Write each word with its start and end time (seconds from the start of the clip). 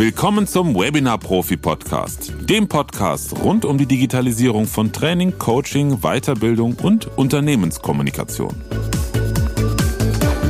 Willkommen 0.00 0.46
zum 0.46 0.74
Webinar 0.74 1.18
Profi 1.18 1.58
Podcast, 1.58 2.32
dem 2.40 2.68
Podcast 2.68 3.38
rund 3.44 3.66
um 3.66 3.76
die 3.76 3.84
Digitalisierung 3.84 4.66
von 4.66 4.92
Training, 4.92 5.38
Coaching, 5.38 5.98
Weiterbildung 6.00 6.74
und 6.82 7.18
Unternehmenskommunikation. 7.18 8.54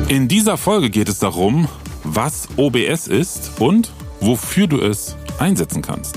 In 0.07 0.29
dieser 0.29 0.57
Folge 0.57 0.89
geht 0.89 1.09
es 1.09 1.19
darum, 1.19 1.67
was 2.05 2.47
OBS 2.57 3.09
ist 3.09 3.61
und 3.61 3.93
wofür 4.21 4.69
du 4.69 4.81
es 4.81 5.17
einsetzen 5.41 5.83
kannst. 5.83 6.15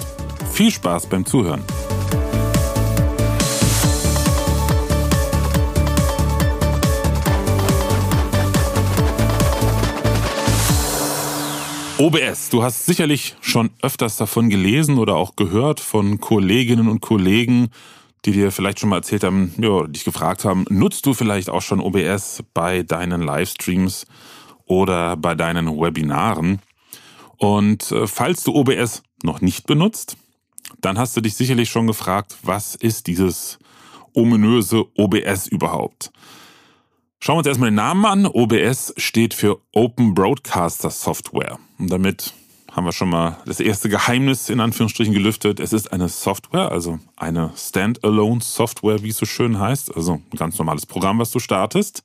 Viel 0.52 0.70
Spaß 0.70 1.07
beim 1.07 1.25
Zuhören. 1.25 1.63
OBS, 12.03 12.49
du 12.49 12.63
hast 12.63 12.85
sicherlich 12.85 13.38
schon 13.39 13.70
öfters 13.81 14.17
davon 14.17 14.49
gelesen 14.49 14.98
oder 14.98 15.16
auch 15.16 15.38
gehört 15.38 15.80
von 15.80 16.20
Kolleginnen 16.20 16.89
und 16.89 16.99
Kollegen, 16.99 17.70
die 18.26 18.34
dir 18.34 18.52
vielleicht 18.52 18.81
schon 18.81 18.89
mal 18.89 18.98
erzählt 18.98 19.23
haben, 19.23 19.53
ja, 19.57 19.88
dich 19.88 20.03
gefragt 20.03 20.43
haben, 20.43 20.66
nutzt 20.67 21.05
du 21.05 21.13
vielleicht 21.13 21.49
auch 21.49 21.62
schon 21.62 21.79
OBS 21.79 22.43
bei 22.53 22.84
deinen 22.84 23.21
Livestreams 23.21 24.05
oder 24.66 25.16
bei 25.16 25.34
deinen 25.34 25.79
Webinaren? 25.79 26.59
Und 27.38 27.89
äh, 27.93 28.05
falls 28.05 28.43
du 28.43 28.54
OBS 28.54 29.01
noch 29.23 29.40
nicht 29.40 29.65
benutzt, 29.65 30.17
dann 30.81 30.98
hast 30.98 31.15
du 31.15 31.21
dich 31.21 31.35
sicherlich 31.35 31.70
schon 31.70 31.88
gefragt, 31.88 32.35
was 32.43 32.76
ist 32.76 33.07
dieses 33.07 33.59
ominöse 34.12 34.84
OBS 34.98 35.48
überhaupt? 35.48 36.12
Schauen 37.24 37.35
wir 37.35 37.38
uns 37.38 37.48
erstmal 37.48 37.70
den 37.70 37.76
Namen 37.76 38.05
an. 38.05 38.26
OBS 38.26 38.96
steht 38.98 39.34
für 39.34 39.62
Open 39.71 40.13
Broadcaster 40.13 40.90
Software. 40.90 41.57
Und 41.80 41.90
damit 41.90 42.34
haben 42.70 42.84
wir 42.84 42.91
schon 42.91 43.12
mal 43.12 43.38
das 43.46 43.62
erste 43.62 43.88
Geheimnis 43.88 44.49
in 44.49 44.60
Anführungsstrichen 44.60 45.13
gelüftet. 45.13 45.62
Es 45.62 45.71
ist 45.71 45.93
eine 45.93 46.10
Software, 46.10 46.70
also 46.70 46.99
eine 47.15 47.54
Standalone 47.55 48.41
Software, 48.41 49.04
wie 49.04 49.07
es 49.07 49.15
so 49.15 49.26
schön 49.26 49.57
heißt. 49.57 49.96
Also 49.96 50.15
ein 50.15 50.38
ganz 50.38 50.57
normales 50.57 50.85
Programm, 50.85 51.18
was 51.18 51.32
du 51.32 51.40
startest. 51.40 52.04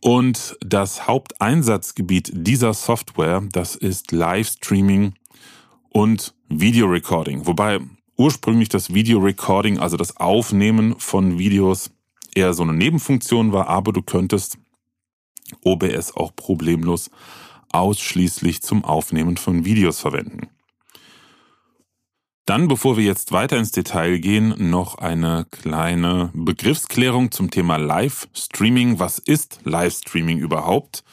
Und 0.00 0.58
das 0.60 1.06
Haupteinsatzgebiet 1.06 2.30
dieser 2.34 2.74
Software, 2.74 3.42
das 3.50 3.74
ist 3.74 4.12
Livestreaming 4.12 5.14
und 5.88 6.34
Videorecording. 6.50 7.46
Wobei 7.46 7.80
ursprünglich 8.18 8.68
das 8.68 8.92
Videorecording, 8.92 9.78
also 9.78 9.96
das 9.96 10.18
Aufnehmen 10.18 10.96
von 10.98 11.38
Videos, 11.38 11.90
eher 12.34 12.54
so 12.54 12.62
eine 12.62 12.72
Nebenfunktion 12.72 13.52
war, 13.52 13.68
aber 13.68 13.92
du 13.92 14.02
könntest 14.02 14.58
OBS 15.62 16.16
auch 16.16 16.34
problemlos 16.34 17.10
ausschließlich 17.72 18.62
zum 18.62 18.84
Aufnehmen 18.84 19.36
von 19.36 19.64
Videos 19.64 20.00
verwenden. 20.00 20.48
Dann, 22.46 22.66
bevor 22.66 22.96
wir 22.96 23.04
jetzt 23.04 23.30
weiter 23.30 23.58
ins 23.58 23.70
Detail 23.70 24.18
gehen, 24.18 24.70
noch 24.70 24.96
eine 24.96 25.46
kleine 25.52 26.30
Begriffsklärung 26.34 27.30
zum 27.30 27.50
Thema 27.50 27.76
Livestreaming. 27.76 28.98
Was 28.98 29.18
ist 29.18 29.60
Livestreaming 29.62 30.38
überhaupt? 30.38 31.04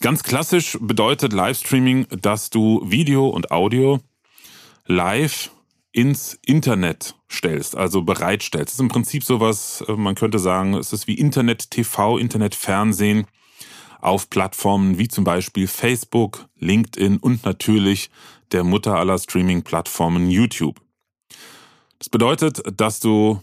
Ganz 0.00 0.22
klassisch 0.22 0.78
bedeutet 0.80 1.32
Livestreaming, 1.32 2.06
dass 2.10 2.50
du 2.50 2.80
Video 2.84 3.28
und 3.28 3.50
Audio 3.50 4.00
live 4.86 5.50
ins 5.92 6.38
Internet 6.44 7.14
stellst, 7.30 7.76
also 7.76 8.02
bereitstellst. 8.02 8.68
Das 8.68 8.74
ist 8.74 8.80
im 8.80 8.88
Prinzip 8.88 9.24
sowas, 9.24 9.84
äh, 9.86 9.92
man 9.92 10.14
könnte 10.14 10.38
sagen, 10.38 10.74
es 10.74 10.92
ist 10.92 11.06
wie 11.06 11.14
Internet 11.14 11.70
TV, 11.70 12.18
Internet 12.18 12.54
Fernsehen 12.54 13.26
auf 14.00 14.28
Plattformen 14.30 14.98
wie 14.98 15.08
zum 15.08 15.24
Beispiel 15.24 15.68
Facebook, 15.68 16.46
LinkedIn 16.58 17.18
und 17.18 17.44
natürlich 17.44 18.10
der 18.50 18.64
Mutter 18.64 18.96
aller 18.96 19.18
Streaming-Plattformen 19.18 20.28
YouTube. 20.28 20.80
Das 21.98 22.08
bedeutet, 22.08 22.62
dass 22.76 22.98
du 22.98 23.40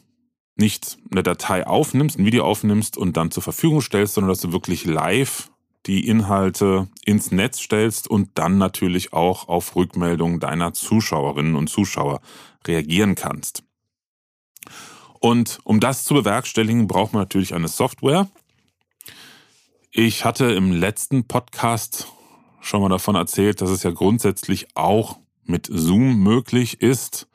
nicht 0.57 0.97
eine 1.12 1.24
Datei 1.24 1.66
aufnimmst, 1.66 2.19
ein 2.19 2.25
Video 2.25 2.44
aufnimmst 2.44 2.97
und 2.97 3.16
dann 3.16 3.31
zur 3.31 3.41
Verfügung 3.41 3.81
stellst, 3.81 4.16
sondern 4.16 4.29
dass 4.29 4.41
du 4.41 4.51
wirklich 4.51 4.85
live 4.85 5.49
die 5.85 6.07
Inhalte 6.07 6.88
ins 7.06 7.31
Netz 7.31 7.59
stellst 7.59 8.07
und 8.07 8.31
dann 8.35 8.57
natürlich 8.57 9.13
auch 9.13 9.47
auf 9.47 9.75
Rückmeldungen 9.75 10.40
deiner 10.40 10.73
Zuschauerinnen 10.73 11.56
und 11.56 11.69
Zuschauer 11.69 12.22
reagieren 12.67 13.16
kannst. 13.16 13.63
Und 15.19 15.59
um 15.63 15.79
das 15.79 16.03
zu 16.03 16.13
bewerkstelligen, 16.13 16.88
braucht 16.88 17.13
man 17.13 17.22
natürlich 17.22 17.53
eine 17.53 17.68
Software. 17.68 18.29
Ich 19.91 20.23
hatte 20.23 20.51
im 20.51 20.72
letzten 20.72 21.28
Podcast 21.28 22.07
schon 22.62 22.81
mal 22.81 22.89
davon 22.89 23.16
erzählt, 23.16 23.62
dass 23.62 23.69
es 23.69 23.84
ja 23.84 23.91
grundsätzlich 23.91 24.68
auch 24.75 25.18
mit 25.44 25.68
Zoom 25.72 26.22
möglich 26.22 26.81
ist, 26.81 27.28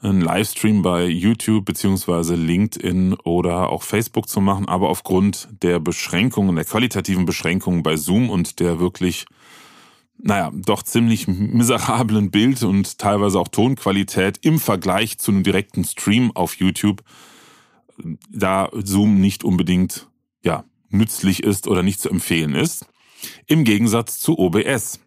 einen 0.00 0.20
Livestream 0.20 0.82
bei 0.82 1.06
YouTube 1.06 1.64
beziehungsweise 1.64 2.34
LinkedIn 2.34 3.14
oder 3.14 3.70
auch 3.70 3.82
Facebook 3.82 4.28
zu 4.28 4.40
machen, 4.40 4.68
aber 4.68 4.88
aufgrund 4.88 5.48
der 5.62 5.80
Beschränkungen, 5.80 6.54
der 6.54 6.64
qualitativen 6.64 7.24
Beschränkungen 7.24 7.82
bei 7.82 7.96
Zoom 7.96 8.30
und 8.30 8.60
der 8.60 8.78
wirklich, 8.78 9.26
naja, 10.18 10.52
doch 10.54 10.82
ziemlich 10.84 11.26
miserablen 11.26 12.30
Bild- 12.30 12.62
und 12.62 12.98
teilweise 12.98 13.40
auch 13.40 13.48
Tonqualität 13.48 14.38
im 14.42 14.60
Vergleich 14.60 15.18
zu 15.18 15.32
einem 15.32 15.42
direkten 15.42 15.84
Stream 15.84 16.30
auf 16.34 16.56
YouTube, 16.56 17.02
da 18.30 18.70
Zoom 18.72 19.20
nicht 19.20 19.42
unbedingt, 19.42 20.08
ja, 20.44 20.64
nützlich 20.90 21.42
ist 21.42 21.66
oder 21.66 21.82
nicht 21.82 22.00
zu 22.00 22.08
empfehlen 22.08 22.54
ist. 22.54 22.86
Im 23.46 23.64
Gegensatz 23.64 24.18
zu 24.20 24.38
OBS. 24.38 25.00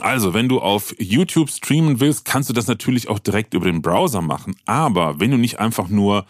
Also, 0.00 0.34
wenn 0.34 0.48
du 0.48 0.60
auf 0.60 0.94
YouTube 0.98 1.50
streamen 1.50 2.00
willst, 2.00 2.24
kannst 2.24 2.48
du 2.48 2.52
das 2.52 2.66
natürlich 2.66 3.08
auch 3.08 3.18
direkt 3.18 3.54
über 3.54 3.66
den 3.66 3.82
Browser 3.82 4.22
machen. 4.22 4.56
Aber 4.64 5.20
wenn 5.20 5.30
du 5.30 5.36
nicht 5.36 5.60
einfach 5.60 5.88
nur 5.88 6.24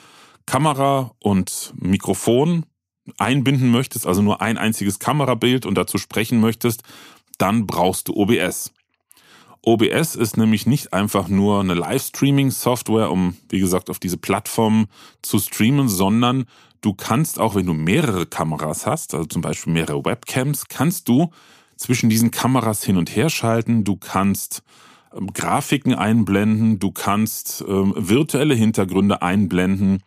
Kamera 0.47 1.13
und 1.21 1.73
Mikrofon 1.77 2.67
einbinden 3.19 3.71
möchtest, 3.71 4.07
also 4.07 4.23
nur 4.23 4.41
ein 4.41 4.59
einziges 4.59 4.99
Kamerabild 4.99 5.67
und 5.67 5.77
dazu 5.77 5.99
sprechen 5.99 6.41
möchtest, 6.41 6.83
dann 7.39 7.67
brauchst 7.67 8.09
du 8.09 8.15
OBS. 8.15 8.73
OBS 9.65 10.17
ist 10.17 10.37
nämlich 10.37 10.67
nicht 10.67 10.93
einfach 10.93 11.29
nur 11.29 11.61
eine 11.61 11.75
Livestreaming-Software, 11.75 13.11
um, 13.11 13.37
wie 13.49 13.61
gesagt, 13.61 13.91
auf 13.91 14.01
diese 14.01 14.17
Plattform 14.17 14.89
zu 15.23 15.39
streamen, 15.39 15.89
sondern 15.89 16.47
du 16.81 16.95
kannst 16.95 17.39
auch, 17.39 17.55
wenn 17.55 17.67
du 17.67 17.73
mehrere 17.73 18.27
Kameras 18.27 18.87
hast, 18.87 19.15
also 19.15 19.27
zum 19.27 19.41
Beispiel 19.41 19.73
mehrere 19.73 20.05
Webcams, 20.05 20.67
kannst 20.67 21.09
du 21.09 21.31
zwischen 21.83 22.09
diesen 22.09 22.31
Kameras 22.31 22.85
hin 22.85 22.97
und 22.97 23.15
her 23.15 23.29
schalten. 23.29 23.85
Du 23.85 23.97
kannst 23.97 24.63
ähm, 25.15 25.33
Grafiken 25.33 25.95
einblenden, 25.95 26.79
du 26.79 26.93
kannst 26.93 27.65
ähm, 27.67 27.93
virtuelle 27.97 28.55
Hintergründe 28.55 29.21
einblenden, 29.21 30.03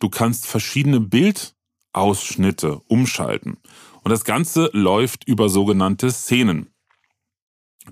du 0.00 0.08
kannst 0.08 0.46
verschiedene 0.46 1.00
Bildausschnitte 1.00 2.80
umschalten. 2.88 3.58
Und 4.02 4.10
das 4.10 4.24
Ganze 4.24 4.70
läuft 4.72 5.26
über 5.28 5.48
sogenannte 5.48 6.10
Szenen. 6.10 6.70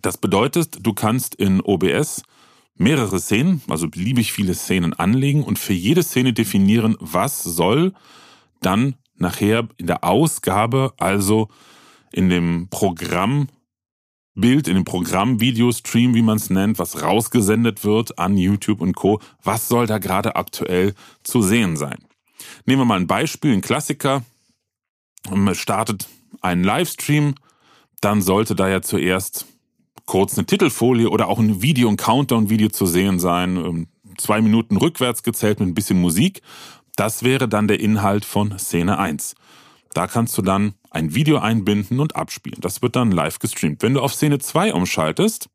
Das 0.02 0.18
bedeutet, 0.18 0.78
du 0.84 0.92
kannst 0.92 1.34
in 1.34 1.60
OBS 1.60 2.22
mehrere 2.74 3.20
Szenen, 3.20 3.62
also 3.68 3.88
beliebig 3.88 4.32
viele 4.32 4.54
Szenen 4.54 4.94
anlegen 4.94 5.44
und 5.44 5.58
für 5.58 5.72
jede 5.72 6.02
Szene 6.02 6.32
definieren, 6.32 6.96
was 7.00 7.42
soll 7.42 7.92
dann 8.60 8.94
nachher 9.16 9.68
in 9.76 9.86
der 9.86 10.04
Ausgabe, 10.04 10.92
also 10.98 11.48
in 12.12 12.28
dem 12.28 12.68
Programmbild, 12.70 13.48
in 14.36 14.62
dem 14.74 14.84
Programmvideostream, 14.84 16.14
wie 16.14 16.22
man 16.22 16.36
es 16.36 16.50
nennt, 16.50 16.78
was 16.78 17.02
rausgesendet 17.02 17.84
wird 17.84 18.18
an 18.18 18.36
YouTube 18.36 18.80
und 18.80 18.94
Co. 18.94 19.20
Was 19.42 19.68
soll 19.68 19.86
da 19.86 19.98
gerade 19.98 20.36
aktuell 20.36 20.94
zu 21.22 21.42
sehen 21.42 21.76
sein? 21.76 21.98
Nehmen 22.66 22.82
wir 22.82 22.86
mal 22.86 23.00
ein 23.00 23.06
Beispiel, 23.06 23.52
ein 23.52 23.60
Klassiker. 23.60 24.22
Man 25.30 25.54
startet 25.54 26.08
einen 26.40 26.64
Livestream, 26.64 27.34
dann 28.00 28.22
sollte 28.22 28.54
da 28.54 28.68
ja 28.68 28.82
zuerst 28.82 29.46
kurz 30.06 30.38
eine 30.38 30.46
Titelfolie 30.46 31.10
oder 31.10 31.28
auch 31.28 31.38
ein 31.38 31.60
Video, 31.62 31.88
ein 31.88 31.96
Countdown-Video 31.96 32.68
zu 32.70 32.86
sehen 32.86 33.18
sein. 33.18 33.56
Ähm, 33.56 33.88
zwei 34.16 34.40
Minuten 34.40 34.76
rückwärts 34.76 35.22
gezählt 35.22 35.60
mit 35.60 35.68
ein 35.68 35.74
bisschen 35.74 36.00
Musik. 36.00 36.42
Das 36.96 37.22
wäre 37.22 37.48
dann 37.48 37.68
der 37.68 37.80
Inhalt 37.80 38.24
von 38.24 38.58
Szene 38.58 38.98
1. 38.98 39.34
Da 39.94 40.06
kannst 40.06 40.36
du 40.38 40.42
dann 40.42 40.74
ein 40.90 41.14
Video 41.14 41.38
einbinden 41.38 42.00
und 42.00 42.16
abspielen. 42.16 42.60
Das 42.60 42.82
wird 42.82 42.96
dann 42.96 43.10
live 43.10 43.38
gestreamt. 43.38 43.82
Wenn 43.82 43.94
du 43.94 44.00
auf 44.00 44.14
Szene 44.14 44.38
2 44.38 44.74
umschaltest, 44.74 45.48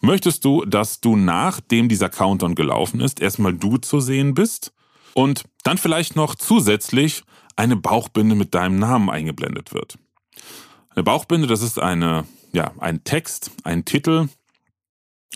möchtest 0.00 0.44
du, 0.44 0.64
dass 0.64 1.00
du 1.00 1.16
nachdem 1.16 1.88
dieser 1.88 2.08
Countdown 2.08 2.54
gelaufen 2.54 3.00
ist, 3.00 3.20
erstmal 3.20 3.54
du 3.54 3.78
zu 3.78 4.00
sehen 4.00 4.34
bist 4.34 4.72
und 5.14 5.44
dann 5.64 5.78
vielleicht 5.78 6.16
noch 6.16 6.34
zusätzlich 6.34 7.22
eine 7.56 7.76
Bauchbinde 7.76 8.34
mit 8.34 8.54
deinem 8.54 8.78
Namen 8.78 9.08
eingeblendet 9.08 9.72
wird. 9.72 9.98
Eine 10.90 11.04
Bauchbinde, 11.04 11.46
das 11.46 11.62
ist 11.62 11.78
eine, 11.78 12.24
ja, 12.52 12.72
ein 12.78 13.04
Text, 13.04 13.50
ein 13.64 13.84
Titel, 13.84 14.28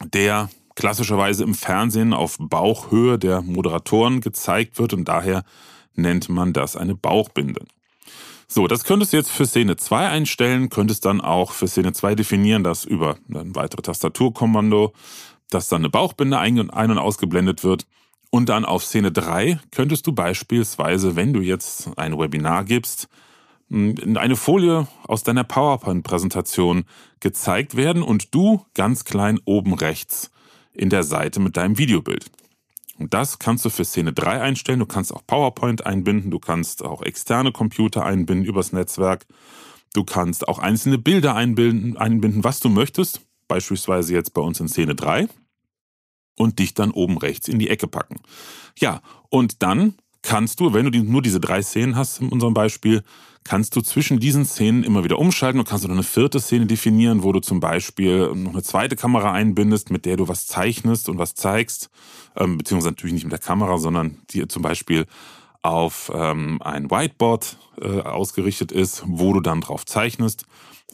der 0.03 0.51
klassischerweise 0.75 1.45
im 1.45 1.55
Fernsehen 1.55 2.15
auf 2.15 2.37
Bauchhöhe 2.39 3.19
der 3.19 3.43
Moderatoren 3.43 4.21
gezeigt 4.21 4.79
wird 4.79 4.95
und 4.95 5.07
daher 5.07 5.45
nennt 5.95 6.29
man 6.29 6.53
das 6.53 6.77
eine 6.77 6.95
Bauchbinde. 6.95 7.65
So, 8.53 8.67
das 8.67 8.83
könntest 8.83 9.13
du 9.13 9.17
jetzt 9.17 9.31
für 9.31 9.47
Szene 9.47 9.77
2 9.77 10.09
einstellen, 10.09 10.71
könntest 10.71 11.05
dann 11.05 11.21
auch 11.21 11.53
für 11.53 11.69
Szene 11.69 11.93
2 11.93 12.17
definieren, 12.17 12.65
dass 12.65 12.85
über 12.85 13.17
ein 13.33 13.55
weitere 13.55 13.81
Tastaturkommando, 13.81 14.93
dass 15.51 15.69
dann 15.69 15.83
eine 15.83 15.89
Bauchbinde 15.89 16.37
ein- 16.37 16.59
und 16.59 16.99
ausgeblendet 16.99 17.63
wird. 17.63 17.87
Und 18.31 18.49
dann 18.49 18.65
auf 18.65 18.85
Szene 18.85 19.13
3 19.13 19.61
könntest 19.71 20.09
du 20.09 20.13
beispielsweise, 20.13 21.15
wenn 21.15 21.33
du 21.33 21.41
jetzt 21.41 21.97
ein 21.97 22.19
Webinar 22.19 22.65
gibst, 22.65 23.09
eine 23.71 24.35
Folie 24.35 24.89
aus 25.07 25.23
deiner 25.23 25.45
PowerPoint-Präsentation 25.45 26.87
gezeigt 27.21 27.77
werden 27.77 28.03
und 28.03 28.35
du 28.35 28.67
ganz 28.75 29.05
klein 29.05 29.39
oben 29.45 29.75
rechts 29.75 30.33
in 30.73 30.91
der 30.91 31.05
Seite 31.05 31.39
mit 31.39 31.57
deinem 31.57 31.79
Videobild. 31.79 32.27
Und 33.01 33.15
das 33.15 33.39
kannst 33.39 33.65
du 33.65 33.71
für 33.71 33.87
Szene 33.87 34.13
3 34.13 34.43
einstellen. 34.43 34.79
Du 34.79 34.85
kannst 34.85 35.13
auch 35.13 35.27
PowerPoint 35.27 35.87
einbinden, 35.87 36.31
du 36.31 36.39
kannst 36.39 36.85
auch 36.85 37.01
externe 37.01 37.51
Computer 37.51 38.05
einbinden 38.05 38.47
übers 38.47 38.73
Netzwerk. 38.73 39.27
Du 39.95 40.05
kannst 40.05 40.47
auch 40.47 40.59
einzelne 40.59 40.99
Bilder 40.99 41.35
einbinden, 41.35 41.97
einbinden, 41.97 42.45
was 42.45 42.61
du 42.61 42.69
möchtest. 42.69 43.23
Beispielsweise 43.49 44.13
jetzt 44.13 44.35
bei 44.35 44.43
uns 44.43 44.61
in 44.61 44.69
Szene 44.69 44.95
3. 44.95 45.29
Und 46.37 46.59
dich 46.59 46.75
dann 46.75 46.91
oben 46.91 47.17
rechts 47.17 47.49
in 47.49 47.59
die 47.59 47.71
Ecke 47.71 47.89
packen. 47.89 48.21
Ja, 48.79 49.01
und 49.31 49.63
dann 49.63 49.95
kannst 50.23 50.61
du, 50.61 50.73
wenn 50.73 50.91
du 50.91 51.03
nur 51.03 51.23
diese 51.23 51.41
drei 51.41 51.63
Szenen 51.63 51.97
hast 51.97 52.21
in 52.21 52.29
unserem 52.29 52.55
Beispiel, 52.55 53.03
kannst 53.45 53.75
du 53.75 53.81
zwischen 53.81 54.21
diesen 54.21 54.45
Szenen 54.45 54.85
immer 54.85 55.03
wieder 55.05 55.19
umschalten 55.19 55.59
und 55.59 55.69
kannst 55.69 55.85
du 55.85 55.89
noch 55.89 55.95
eine 55.95 56.03
vierte 56.03 56.41
Szene 56.41 56.67
definieren, 56.67 57.23
wo 57.23 57.33
du 57.33 57.41
zum 57.41 57.61
Beispiel 57.61 58.35
noch 58.35 58.53
eine 58.53 58.63
zweite 58.63 58.97
Kamera 58.97 59.33
einbindest, 59.33 59.91
mit 59.91 60.05
der 60.05 60.17
du 60.17 60.29
was 60.29 60.47
zeichnest 60.47 61.09
und 61.09 61.19
was 61.19 61.35
zeigst, 61.35 61.91
ähm, 62.37 62.59
beziehungsweise 62.59 62.91
natürlich 62.91 63.15
nicht 63.15 63.25
mit 63.25 63.33
der 63.33 63.39
Kamera, 63.39 63.79
sondern 63.79 64.19
die 64.31 64.47
zum 64.47 64.63
Beispiel 64.63 65.07
auf 65.63 66.11
ähm, 66.15 66.61
ein 66.63 66.91
Whiteboard 66.91 67.57
äh, 67.81 68.01
ausgerichtet 68.01 68.73
ist, 68.73 69.03
wo 69.07 69.33
du 69.33 69.41
dann 69.41 69.61
drauf 69.61 69.85
zeichnest. 69.85 70.45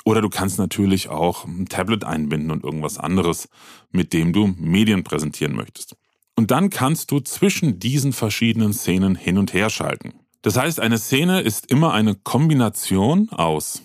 Oder 0.04 0.20
du 0.20 0.28
kannst 0.28 0.58
natürlich 0.58 1.08
auch 1.08 1.44
ein 1.44 1.66
Tablet 1.66 2.04
einbinden 2.04 2.50
und 2.50 2.64
irgendwas 2.64 2.98
anderes, 2.98 3.48
mit 3.90 4.12
dem 4.12 4.32
du 4.32 4.54
Medien 4.58 5.02
präsentieren 5.02 5.54
möchtest. 5.54 5.96
Und 6.36 6.50
dann 6.50 6.70
kannst 6.70 7.10
du 7.10 7.20
zwischen 7.20 7.78
diesen 7.80 8.12
verschiedenen 8.12 8.72
Szenen 8.72 9.16
hin 9.16 9.38
und 9.38 9.54
her 9.54 9.70
schalten. 9.70 10.14
Das 10.42 10.56
heißt, 10.56 10.78
eine 10.80 10.98
Szene 10.98 11.40
ist 11.40 11.70
immer 11.70 11.92
eine 11.92 12.14
Kombination 12.14 13.30
aus 13.30 13.82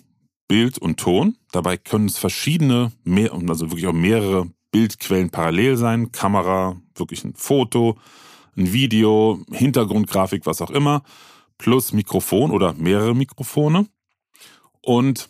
Bild 0.48 0.78
und 0.78 1.00
Ton. 1.00 1.38
Dabei 1.52 1.78
können 1.78 2.08
es 2.08 2.18
verschiedene, 2.18 2.92
also 3.48 3.72
wirklich 3.72 3.88
auch 3.88 3.94
mehrere 3.94 4.50
Bildquellen 4.72 5.30
parallel 5.30 5.78
sein. 5.78 6.12
Kamera, 6.12 6.76
wirklich 6.94 7.24
ein 7.24 7.36
Foto, 7.36 7.98
ein 8.58 8.74
Video, 8.74 9.40
Hintergrundgrafik, 9.52 10.46
was 10.46 10.62
auch 10.62 10.72
immer, 10.72 11.04
plus 11.58 11.94
Mikrofon 11.94 12.52
oder 12.52 12.74
mehrere 12.74 13.16
Mikrofone. 13.16 13.88
Und 14.82 15.30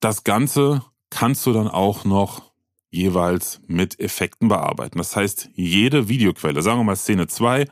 das 0.00 0.24
Ganze 0.24 0.82
kannst 1.10 1.44
du 1.44 1.52
dann 1.52 1.68
auch 1.68 2.04
noch 2.04 2.47
jeweils 2.90 3.60
mit 3.66 3.98
Effekten 4.00 4.48
bearbeiten. 4.48 4.98
Das 4.98 5.14
heißt, 5.14 5.50
jede 5.54 6.08
Videoquelle, 6.08 6.62
sagen 6.62 6.80
wir 6.80 6.84
mal 6.84 6.96
Szene 6.96 7.26
2, 7.26 7.66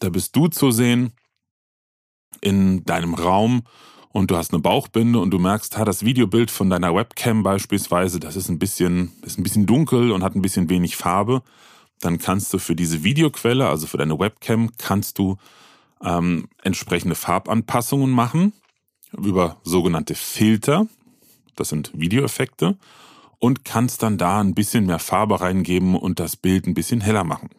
da 0.00 0.08
bist 0.08 0.34
du 0.36 0.48
zu 0.48 0.70
sehen 0.70 1.12
in 2.40 2.84
deinem 2.84 3.14
Raum 3.14 3.62
und 4.08 4.30
du 4.30 4.36
hast 4.36 4.52
eine 4.52 4.62
Bauchbinde 4.62 5.18
und 5.18 5.30
du 5.30 5.38
merkst, 5.38 5.76
ha, 5.76 5.84
das 5.84 6.04
Videobild 6.04 6.50
von 6.50 6.70
deiner 6.70 6.94
Webcam 6.94 7.42
beispielsweise, 7.42 8.20
das 8.20 8.36
ist 8.36 8.48
ein 8.48 8.58
bisschen, 8.58 9.12
ist 9.22 9.38
ein 9.38 9.42
bisschen 9.42 9.66
dunkel 9.66 10.12
und 10.12 10.22
hat 10.22 10.34
ein 10.34 10.42
bisschen 10.42 10.70
wenig 10.70 10.96
Farbe, 10.96 11.42
dann 12.00 12.18
kannst 12.18 12.52
du 12.52 12.58
für 12.58 12.76
diese 12.76 13.04
Videoquelle, 13.04 13.68
also 13.68 13.86
für 13.86 13.98
deine 13.98 14.18
Webcam, 14.18 14.70
kannst 14.78 15.18
du 15.18 15.36
ähm, 16.02 16.48
entsprechende 16.62 17.14
Farbanpassungen 17.14 18.10
machen 18.10 18.52
über 19.16 19.58
sogenannte 19.62 20.14
Filter. 20.14 20.86
Das 21.56 21.68
sind 21.68 21.92
Videoeffekte 21.94 22.76
und 23.44 23.62
kannst 23.62 24.02
dann 24.02 24.16
da 24.16 24.40
ein 24.40 24.54
bisschen 24.54 24.86
mehr 24.86 24.98
Farbe 24.98 25.42
reingeben 25.42 25.96
und 25.96 26.18
das 26.18 26.34
Bild 26.34 26.66
ein 26.66 26.72
bisschen 26.72 27.02
heller 27.02 27.24
machen. 27.24 27.50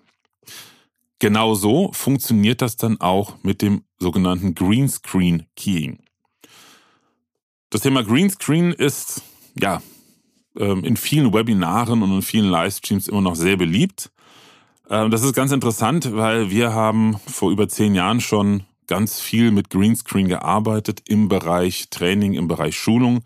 Genauso 1.20 1.92
funktioniert 1.94 2.64
das 2.64 2.76
dann 2.76 3.00
auch 3.00 3.36
mit 3.44 3.62
dem 3.62 3.84
sogenannten 4.00 4.56
Greenscreen 4.56 5.46
Keying. 5.56 6.00
Das 7.70 7.82
Thema 7.82 8.04
Greenscreen 8.04 8.72
ist 8.72 9.22
ja 9.62 9.80
ähm, 10.58 10.84
in 10.84 10.98
vielen 10.98 11.32
Webinaren 11.32 12.02
und 12.02 12.12
in 12.16 12.24
vielen 12.24 12.50
Livestreams 12.50 13.08
immer 13.08 13.22
noch 13.22 13.36
sehr 13.36 13.56
beliebt. 13.56 14.10
Ähm, 14.90 15.12
das 15.12 15.22
ist 15.22 15.36
ganz 15.36 15.52
interessant, 15.52 16.16
weil 16.16 16.50
wir 16.50 16.74
haben 16.74 17.18
vor 17.28 17.52
über 17.52 17.70
zehn 17.70 17.94
Jahren 17.94 18.22
schon 18.22 18.64
ganz 18.88 19.20
viel 19.20 19.52
mit 19.52 19.70
Greenscreen 19.70 20.30
gearbeitet 20.30 21.04
im 21.06 21.28
Bereich 21.28 21.92
Training, 21.92 22.34
im 22.34 22.48
Bereich 22.48 22.76
Schulung 22.76 23.24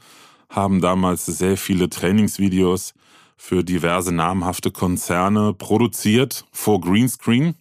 haben 0.49 0.81
damals 0.81 1.25
sehr 1.25 1.57
viele 1.57 1.89
Trainingsvideos 1.89 2.93
für 3.37 3.63
diverse 3.63 4.11
namhafte 4.11 4.71
Konzerne 4.71 5.53
produziert 5.53 6.45
vor 6.51 6.81
Greenscreen. 6.81 7.55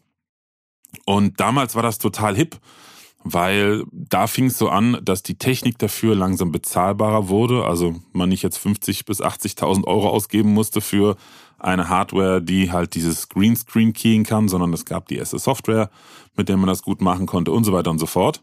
Und 1.05 1.39
damals 1.39 1.75
war 1.75 1.83
das 1.83 1.99
total 1.99 2.35
hip, 2.35 2.59
weil 3.23 3.85
da 3.93 4.27
fing 4.27 4.47
es 4.47 4.59
so 4.59 4.71
an, 4.71 4.99
dass 5.03 5.23
die 5.23 5.37
Technik 5.37 5.79
dafür 5.79 6.15
langsam 6.15 6.51
bezahlbarer 6.51 7.29
wurde. 7.29 7.65
Also 7.65 7.97
man 8.13 8.31
nicht 8.31 8.43
jetzt 8.43 8.59
50 8.59 9.05
bis 9.05 9.23
80.000 9.23 9.85
Euro 9.85 10.09
ausgeben 10.09 10.53
musste 10.53 10.81
für 10.81 11.17
eine 11.59 11.89
Hardware, 11.89 12.41
die 12.41 12.73
halt 12.73 12.95
dieses 12.95 13.29
Greenscreen 13.29 13.93
keying 13.93 14.25
kann, 14.25 14.49
sondern 14.49 14.73
es 14.73 14.85
gab 14.85 15.09
die 15.09 15.17
erste 15.17 15.39
Software, 15.39 15.91
mit 16.37 16.49
der 16.49 16.57
man 16.57 16.69
das 16.69 16.83
gut 16.83 17.03
machen 17.03 17.27
konnte 17.27 17.53
und 17.53 17.65
so 17.65 17.73
weiter 17.73 17.91
und 17.91 17.99
so 17.99 18.07
fort. 18.07 18.43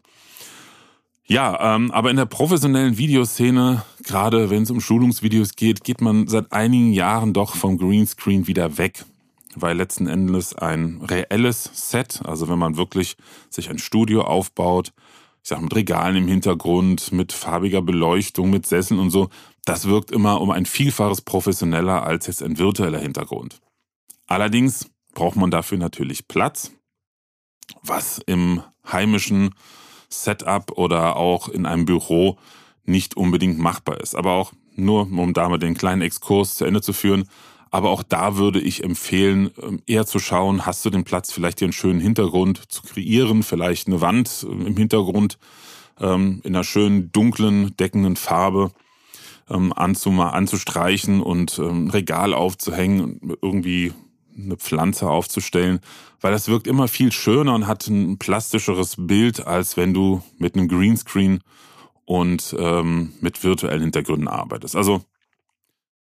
Ja, 1.28 1.74
ähm, 1.74 1.90
aber 1.90 2.10
in 2.10 2.16
der 2.16 2.26
professionellen 2.26 2.98
Videoszene, 2.98 3.82
gerade 4.04 4.48
wenn 4.48 4.62
es 4.62 4.70
um 4.70 4.80
Schulungsvideos 4.80 5.56
geht, 5.56 5.82
geht 5.82 6.00
man 6.00 6.28
seit 6.28 6.52
einigen 6.52 6.92
Jahren 6.92 7.32
doch 7.32 7.56
vom 7.56 7.78
Greenscreen 7.78 8.46
wieder 8.46 8.78
weg. 8.78 9.04
Weil 9.56 9.76
letzten 9.76 10.06
Endes 10.06 10.54
ein 10.54 11.00
reelles 11.02 11.70
Set, 11.72 12.20
also 12.24 12.48
wenn 12.48 12.58
man 12.58 12.76
wirklich 12.76 13.16
sich 13.50 13.70
ein 13.70 13.78
Studio 13.78 14.22
aufbaut, 14.22 14.92
ich 15.42 15.48
sag 15.48 15.60
mit 15.62 15.74
Regalen 15.74 16.16
im 16.16 16.28
Hintergrund, 16.28 17.10
mit 17.10 17.32
farbiger 17.32 17.82
Beleuchtung, 17.82 18.50
mit 18.50 18.66
Sesseln 18.66 19.00
und 19.00 19.10
so, 19.10 19.28
das 19.64 19.86
wirkt 19.86 20.12
immer 20.12 20.40
um 20.40 20.50
ein 20.50 20.66
Vielfaches 20.66 21.22
professioneller 21.22 22.04
als 22.04 22.26
jetzt 22.26 22.42
ein 22.42 22.58
virtueller 22.58 23.00
Hintergrund. 23.00 23.60
Allerdings 24.26 24.90
braucht 25.14 25.36
man 25.36 25.50
dafür 25.50 25.78
natürlich 25.78 26.28
Platz, 26.28 26.72
was 27.82 28.20
im 28.26 28.62
heimischen 28.86 29.54
Setup 30.08 30.72
oder 30.76 31.16
auch 31.16 31.48
in 31.48 31.66
einem 31.66 31.84
Büro 31.84 32.38
nicht 32.84 33.16
unbedingt 33.16 33.58
machbar 33.58 34.00
ist. 34.00 34.14
Aber 34.14 34.32
auch 34.32 34.52
nur, 34.74 35.02
um 35.02 35.32
damit 35.32 35.62
den 35.62 35.74
kleinen 35.74 36.02
Exkurs 36.02 36.54
zu 36.54 36.64
Ende 36.64 36.82
zu 36.82 36.92
führen, 36.92 37.28
aber 37.70 37.90
auch 37.90 38.02
da 38.02 38.36
würde 38.36 38.60
ich 38.60 38.84
empfehlen, 38.84 39.50
ähm, 39.62 39.82
eher 39.86 40.06
zu 40.06 40.18
schauen, 40.18 40.64
hast 40.66 40.84
du 40.84 40.90
den 40.90 41.04
Platz, 41.04 41.32
vielleicht 41.32 41.60
dir 41.60 41.66
einen 41.66 41.72
schönen 41.72 42.00
Hintergrund 42.00 42.72
zu 42.72 42.82
kreieren, 42.82 43.42
vielleicht 43.42 43.88
eine 43.88 44.00
Wand 44.00 44.46
ähm, 44.50 44.66
im 44.66 44.76
Hintergrund 44.76 45.38
ähm, 46.00 46.40
in 46.44 46.54
einer 46.54 46.64
schönen, 46.64 47.12
dunklen, 47.12 47.76
deckenden 47.76 48.16
Farbe 48.16 48.72
anzustreichen 49.48 51.22
und 51.22 51.60
Regal 51.60 52.34
aufzuhängen, 52.34 53.20
irgendwie 53.40 53.92
eine 54.36 54.56
Pflanze 54.56 55.08
aufzustellen, 55.08 55.80
weil 56.20 56.32
das 56.32 56.48
wirkt 56.48 56.66
immer 56.66 56.88
viel 56.88 57.12
schöner 57.12 57.54
und 57.54 57.66
hat 57.66 57.86
ein 57.86 58.18
plastischeres 58.18 58.96
Bild, 58.98 59.46
als 59.46 59.76
wenn 59.76 59.94
du 59.94 60.22
mit 60.38 60.54
einem 60.54 60.68
Greenscreen 60.68 61.40
und 62.04 62.54
ähm, 62.58 63.12
mit 63.20 63.42
virtuellen 63.42 63.82
Hintergründen 63.82 64.28
arbeitest. 64.28 64.76
Also 64.76 65.02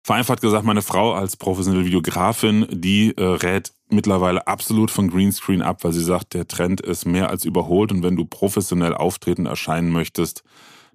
vereinfacht 0.02 0.40
gesagt, 0.40 0.64
meine 0.64 0.82
Frau 0.82 1.12
als 1.12 1.36
professionelle 1.36 1.84
Videografin, 1.84 2.66
die 2.70 3.16
äh, 3.16 3.22
rät 3.22 3.72
mittlerweile 3.88 4.46
absolut 4.46 4.90
von 4.90 5.10
Greenscreen 5.10 5.62
ab, 5.62 5.84
weil 5.84 5.92
sie 5.92 6.02
sagt, 6.02 6.34
der 6.34 6.48
Trend 6.48 6.80
ist 6.80 7.04
mehr 7.04 7.28
als 7.28 7.44
überholt 7.44 7.92
und 7.92 8.02
wenn 8.02 8.16
du 8.16 8.24
professionell 8.24 8.94
auftreten 8.94 9.46
erscheinen 9.46 9.90
möchtest, 9.90 10.42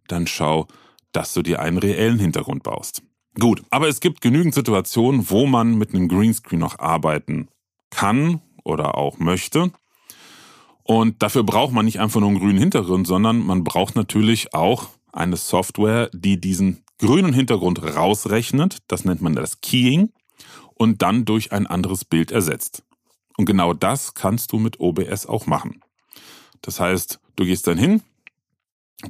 dann 0.08 0.28
schau, 0.28 0.68
dass 1.12 1.34
du 1.34 1.42
dir 1.42 1.62
einen 1.62 1.78
reellen 1.78 2.20
Hintergrund 2.20 2.64
baust. 2.64 3.04
Gut, 3.40 3.64
aber 3.70 3.90
es 3.90 4.00
gibt 4.00 4.22
genügend 4.22 4.54
Situationen, 4.54 5.30
wo 5.30 5.46
man 5.46 5.78
mit 5.78 5.94
einem 5.94 6.08
Greenscreen 6.08 6.60
noch 6.60 6.80
arbeiten 6.80 7.50
kann 7.90 8.42
oder 8.64 8.98
auch 8.98 9.20
möchte. 9.20 9.72
Und 10.84 11.22
dafür 11.22 11.44
braucht 11.44 11.74
man 11.74 11.86
nicht 11.86 12.00
einfach 12.00 12.20
nur 12.20 12.30
einen 12.30 12.40
grünen 12.40 12.60
Hintergrund, 12.60 13.08
sondern 13.08 13.46
man 13.46 13.64
braucht 13.64 13.96
natürlich 13.96 14.54
auch 14.54 14.90
eine 15.12 15.36
Software, 15.36 16.10
die 16.14 16.40
diesen 16.40 16.84
grünen 17.00 17.34
Hintergrund 17.34 17.84
rausrechnet. 17.84 18.78
Das 18.88 19.04
nennt 19.04 19.22
man 19.22 19.36
das 19.36 19.62
Keying 19.62 20.12
und 20.76 21.02
dann 21.02 21.26
durch 21.26 21.52
ein 21.52 21.68
anderes 21.68 22.06
Bild 22.06 22.32
ersetzt. 22.32 22.84
Und 23.38 23.46
genau 23.46 23.74
das 23.74 24.14
kannst 24.14 24.52
du 24.52 24.60
mit 24.60 24.80
OBS 24.80 25.26
auch 25.26 25.46
machen. 25.46 25.82
Das 26.62 26.80
heißt, 26.80 27.20
du 27.36 27.46
gehst 27.46 27.68
dann 27.68 27.78
hin, 27.78 28.02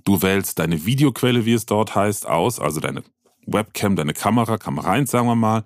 du 0.03 0.21
wählst 0.21 0.57
deine 0.59 0.85
Videoquelle, 0.85 1.45
wie 1.45 1.53
es 1.53 1.65
dort 1.65 1.93
heißt, 1.93 2.27
aus, 2.27 2.59
also 2.59 2.79
deine 2.79 3.03
Webcam, 3.45 3.95
deine 3.95 4.13
Kamera, 4.13 4.57
Kamera 4.57 4.91
1 4.91 5.11
sagen 5.11 5.27
wir 5.27 5.35
mal, 5.35 5.63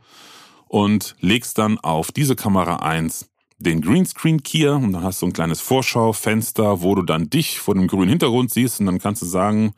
und 0.68 1.16
legst 1.20 1.58
dann 1.58 1.80
auf 1.80 2.12
diese 2.12 2.36
Kamera 2.36 2.78
1 2.78 3.30
den 3.58 3.82
Greenscreen 3.82 4.42
Keyer 4.42 4.78
und 4.78 4.94
dann 4.94 5.04
hast 5.04 5.22
du 5.22 5.26
ein 5.26 5.34
kleines 5.34 5.60
Vorschaufenster, 5.60 6.82
wo 6.82 6.96
du 6.96 7.02
dann 7.02 7.30
dich 7.30 7.60
vor 7.60 7.76
dem 7.76 7.88
grünen 7.88 8.10
Hintergrund 8.10 8.52
siehst 8.52 8.80
und 8.80 8.86
dann 8.86 9.00
kannst 9.00 9.22
du 9.22 9.26
sagen, 9.26 9.74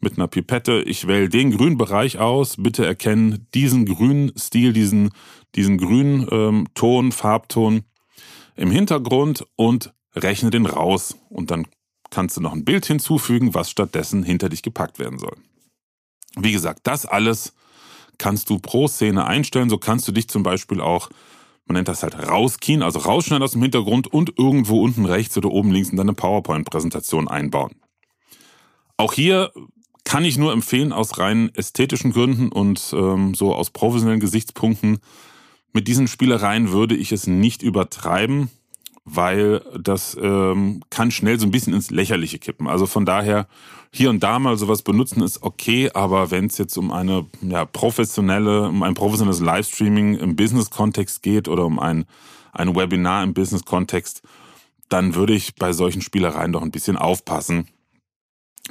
mit 0.00 0.18
einer 0.18 0.28
Pipette, 0.28 0.82
ich 0.82 1.08
wähle 1.08 1.28
den 1.28 1.50
grünen 1.50 1.78
Bereich 1.78 2.18
aus, 2.18 2.56
bitte 2.58 2.86
erkennen 2.86 3.48
diesen 3.54 3.86
grünen 3.86 4.32
Stil, 4.38 4.72
diesen, 4.72 5.10
diesen 5.56 5.78
grünen 5.78 6.28
ähm, 6.30 6.68
Ton, 6.74 7.10
Farbton 7.10 7.82
im 8.54 8.70
Hintergrund 8.70 9.46
und 9.56 9.92
rechne 10.14 10.50
den 10.50 10.66
raus. 10.66 11.16
Und 11.28 11.50
dann 11.50 11.66
kannst 12.10 12.36
du 12.36 12.40
noch 12.40 12.52
ein 12.52 12.64
Bild 12.64 12.86
hinzufügen, 12.86 13.54
was 13.54 13.70
stattdessen 13.70 14.22
hinter 14.22 14.48
dich 14.48 14.62
gepackt 14.62 14.98
werden 14.98 15.18
soll. 15.18 15.36
Wie 16.36 16.52
gesagt, 16.52 16.80
das 16.84 17.06
alles 17.06 17.54
kannst 18.18 18.50
du 18.50 18.58
pro 18.58 18.88
Szene 18.88 19.26
einstellen. 19.26 19.70
So 19.70 19.78
kannst 19.78 20.06
du 20.08 20.12
dich 20.12 20.28
zum 20.28 20.42
Beispiel 20.42 20.80
auch, 20.80 21.10
man 21.66 21.74
nennt 21.74 21.88
das 21.88 22.02
halt 22.02 22.16
rauskien, 22.28 22.82
also 22.82 22.98
rausschneiden 23.00 23.42
aus 23.42 23.52
dem 23.52 23.62
Hintergrund 23.62 24.12
und 24.12 24.38
irgendwo 24.38 24.82
unten 24.82 25.04
rechts 25.04 25.36
oder 25.36 25.50
oben 25.50 25.70
links 25.70 25.90
in 25.90 25.96
deine 25.96 26.14
PowerPoint-Präsentation 26.14 27.28
einbauen. 27.28 27.72
Auch 28.96 29.12
hier 29.12 29.52
kann 30.04 30.24
ich 30.24 30.36
nur 30.36 30.52
empfehlen, 30.52 30.92
aus 30.92 31.18
rein 31.18 31.50
ästhetischen 31.54 32.12
Gründen 32.12 32.52
und 32.52 32.94
ähm, 32.96 33.34
so 33.34 33.54
aus 33.54 33.70
professionellen 33.70 34.20
Gesichtspunkten, 34.20 34.98
mit 35.72 35.88
diesen 35.88 36.06
Spielereien 36.06 36.70
würde 36.70 36.94
ich 36.94 37.10
es 37.10 37.26
nicht 37.26 37.62
übertreiben, 37.62 38.50
weil 39.04 39.62
das 39.78 40.16
ähm, 40.20 40.82
kann 40.90 41.10
schnell 41.10 41.38
so 41.38 41.46
ein 41.46 41.50
bisschen 41.50 41.74
ins 41.74 41.90
Lächerliche 41.90 42.38
kippen. 42.38 42.66
Also 42.66 42.86
von 42.86 43.04
daher 43.04 43.46
hier 43.92 44.10
und 44.10 44.22
da 44.22 44.38
mal 44.38 44.56
sowas 44.56 44.82
benutzen 44.82 45.22
ist 45.22 45.42
okay, 45.42 45.90
aber 45.92 46.30
wenn 46.30 46.46
es 46.46 46.58
jetzt 46.58 46.76
um 46.76 46.90
eine 46.90 47.26
ja, 47.42 47.64
professionelle, 47.64 48.68
um 48.68 48.82
ein 48.82 48.94
professionelles 48.94 49.40
Livestreaming 49.40 50.16
im 50.16 50.36
Business-Kontext 50.36 51.22
geht 51.22 51.48
oder 51.48 51.64
um 51.64 51.78
ein, 51.78 52.06
ein 52.52 52.74
Webinar 52.74 53.22
im 53.22 53.34
Business-Kontext, 53.34 54.22
dann 54.88 55.14
würde 55.14 55.34
ich 55.34 55.54
bei 55.54 55.72
solchen 55.72 56.02
Spielereien 56.02 56.52
doch 56.52 56.62
ein 56.62 56.70
bisschen 56.70 56.96
aufpassen, 56.96 57.68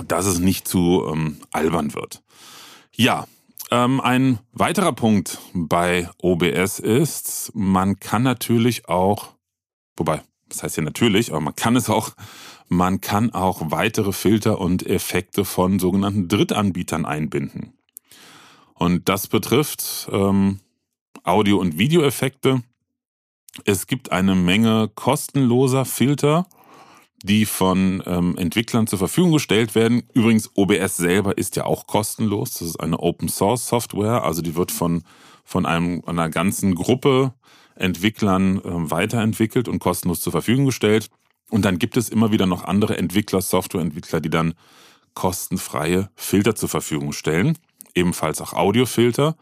dass 0.08 0.26
es 0.26 0.40
nicht 0.40 0.68
zu 0.68 1.06
ähm, 1.12 1.38
albern 1.52 1.94
wird. 1.94 2.24
Ja, 2.96 3.28
ähm, 3.72 4.02
ein 4.02 4.40
weiterer 4.52 4.94
Punkt 4.94 5.40
bei 5.54 6.10
OBS 6.22 6.80
ist, 6.80 7.52
man 7.56 8.00
kann 8.00 8.24
natürlich 8.24 8.90
auch, 8.90 9.33
wobei, 9.98 10.22
das 10.50 10.64
heißt 10.64 10.78
ja 10.78 10.84
natürlich, 10.84 11.32
aber 11.32 11.42
man 11.42 11.56
kann 11.56 11.76
es 11.76 11.90
auch, 11.90 12.12
man 12.70 13.02
kann 13.02 13.34
auch 13.34 13.72
weitere 13.72 14.12
Filter 14.12 14.60
und 14.60 14.86
Effekte 14.86 15.46
von 15.46 15.80
sogenannten 15.80 16.28
Drittanbietern 16.28 17.06
einbinden. 17.06 17.74
Und 18.74 19.08
das 19.10 19.28
betrifft 19.28 20.10
ähm, 20.12 20.60
Audio- 21.24 21.60
und 21.60 21.78
Videoeffekte. 21.78 22.64
Es 23.66 23.88
gibt 23.88 24.12
eine 24.12 24.36
Menge 24.36 24.90
kostenloser 24.94 25.86
Filter 25.86 26.48
die 27.24 27.46
von 27.46 28.04
ähm, 28.06 28.38
Entwicklern 28.38 28.86
zur 28.86 29.00
Verfügung 29.00 29.32
gestellt 29.32 29.76
werden. 29.76 30.04
Übrigens, 30.14 30.52
OBS 30.56 30.98
selber 30.98 31.38
ist 31.38 31.56
ja 31.56 31.66
auch 31.66 31.88
kostenlos. 31.88 32.56
Das 32.56 32.68
ist 32.68 32.80
eine 32.80 33.00
Open 33.00 33.30
Source 33.30 33.66
Software, 33.68 34.24
also 34.24 34.42
die 34.42 34.56
wird 34.56 34.72
von, 34.72 35.04
von 35.46 35.66
einem, 35.66 36.04
einer 36.06 36.30
ganzen 36.30 36.76
Gruppe 36.76 37.34
Entwicklern 37.76 38.60
äh, 38.60 38.92
weiterentwickelt 38.92 39.68
und 39.68 39.80
kostenlos 39.80 40.22
zur 40.22 40.32
Verfügung 40.32 40.66
gestellt. 40.66 41.10
Und 41.50 41.66
dann 41.66 41.80
gibt 41.80 41.98
es 41.98 42.10
immer 42.10 42.32
wieder 42.32 42.46
noch 42.46 42.64
andere 42.64 42.98
Entwickler, 42.98 43.42
Softwareentwickler, 43.42 44.22
die 44.22 44.30
dann 44.30 44.54
kostenfreie 45.14 46.10
Filter 46.16 46.56
zur 46.56 46.70
Verfügung 46.70 47.14
stellen. 47.14 47.58
Ebenfalls 47.94 48.42
auch 48.42 48.54
Audiofilter. 48.54 49.36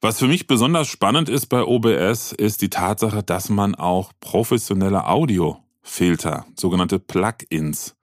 Was 0.00 0.18
für 0.18 0.28
mich 0.28 0.46
besonders 0.46 0.88
spannend 0.88 1.28
ist 1.28 1.46
bei 1.46 1.62
OBS, 1.62 2.32
ist 2.32 2.62
die 2.62 2.70
Tatsache, 2.70 3.22
dass 3.22 3.48
man 3.48 3.74
auch 3.74 4.12
professionelle 4.20 5.06
Audio 5.08 5.58
Filter, 5.82 6.46
sogenannte 6.58 6.98
Plugins, 6.98 7.96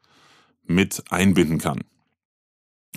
mit 0.65 1.03
einbinden 1.09 1.59
kann. 1.59 1.81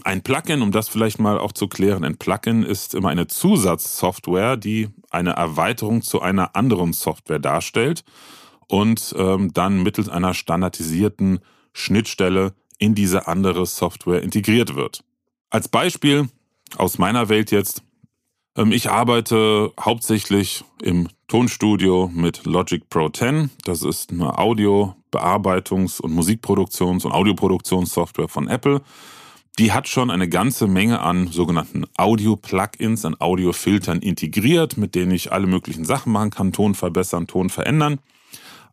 Ein 0.05 0.23
Plugin, 0.23 0.63
um 0.63 0.73
das 0.73 0.89
vielleicht 0.89 1.19
mal 1.19 1.39
auch 1.39 1.53
zu 1.53 1.69
klären, 1.69 2.05
ein 2.05 2.19
Plugin 2.19 2.63
ist 2.63 2.95
immer 2.95 3.09
eine 3.09 3.27
Zusatzsoftware, 3.27 4.57
die 4.57 4.89
eine 5.11 5.31
Erweiterung 5.31 6.03
zu 6.03 6.21
einer 6.21 6.55
anderen 6.55 6.93
Software 6.93 7.39
darstellt 7.39 8.05
und 8.69 9.15
ähm, 9.17 9.53
dann 9.55 9.83
mittels 9.83 10.09
einer 10.09 10.35
standardisierten 10.35 11.41
Schnittstelle 11.73 12.55
in 12.79 12.95
diese 12.95 13.27
andere 13.27 13.67
Software 13.67 14.23
integriert 14.23 14.75
wird. 14.75 15.03
Als 15.51 15.69
Beispiel 15.69 16.29
aus 16.77 16.99
meiner 16.99 17.29
Welt 17.29 17.51
jetzt, 17.51 17.83
ähm, 18.57 18.73
ich 18.73 18.91
arbeite 18.91 19.73
hauptsächlich 19.81 20.65
im 20.83 21.09
Tonstudio 21.29 22.11
mit 22.13 22.45
Logic 22.45 22.89
Pro 22.89 23.09
10. 23.09 23.51
Das 23.65 23.83
ist 23.83 24.11
eine 24.13 24.39
Audio-Bearbeitungs- 24.39 26.01
und 26.01 26.13
Musikproduktions- 26.13 27.05
und 27.05 27.13
Audioproduktionssoftware 27.13 28.29
von 28.29 28.49
Apple. 28.49 28.83
Die 29.59 29.73
hat 29.73 29.89
schon 29.89 30.11
eine 30.11 30.29
ganze 30.29 30.67
Menge 30.67 31.01
an 31.01 31.29
sogenannten 31.29 31.85
Audio-Plugins, 31.97 33.07
an 33.07 33.17
Audio-Filtern 33.19 34.01
integriert, 34.01 34.77
mit 34.77 34.95
denen 34.95 35.13
ich 35.13 35.33
alle 35.33 35.47
möglichen 35.47 35.87
Sachen 35.87 36.13
machen 36.13 36.31
kann, 36.31 36.53
Ton 36.53 36.75
verbessern, 36.75 37.27
Ton 37.27 37.49
verändern. 37.49 37.99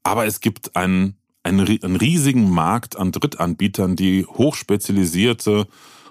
Aber 0.04 0.26
es 0.26 0.42
gibt 0.42 0.76
einen, 0.76 1.16
einen, 1.42 1.66
einen 1.82 1.96
riesigen 1.96 2.50
Markt 2.50 2.98
an 2.98 3.14
Drittanbietern, 3.14 3.96
die 3.96 4.26
hochspezialisierte 4.26 5.68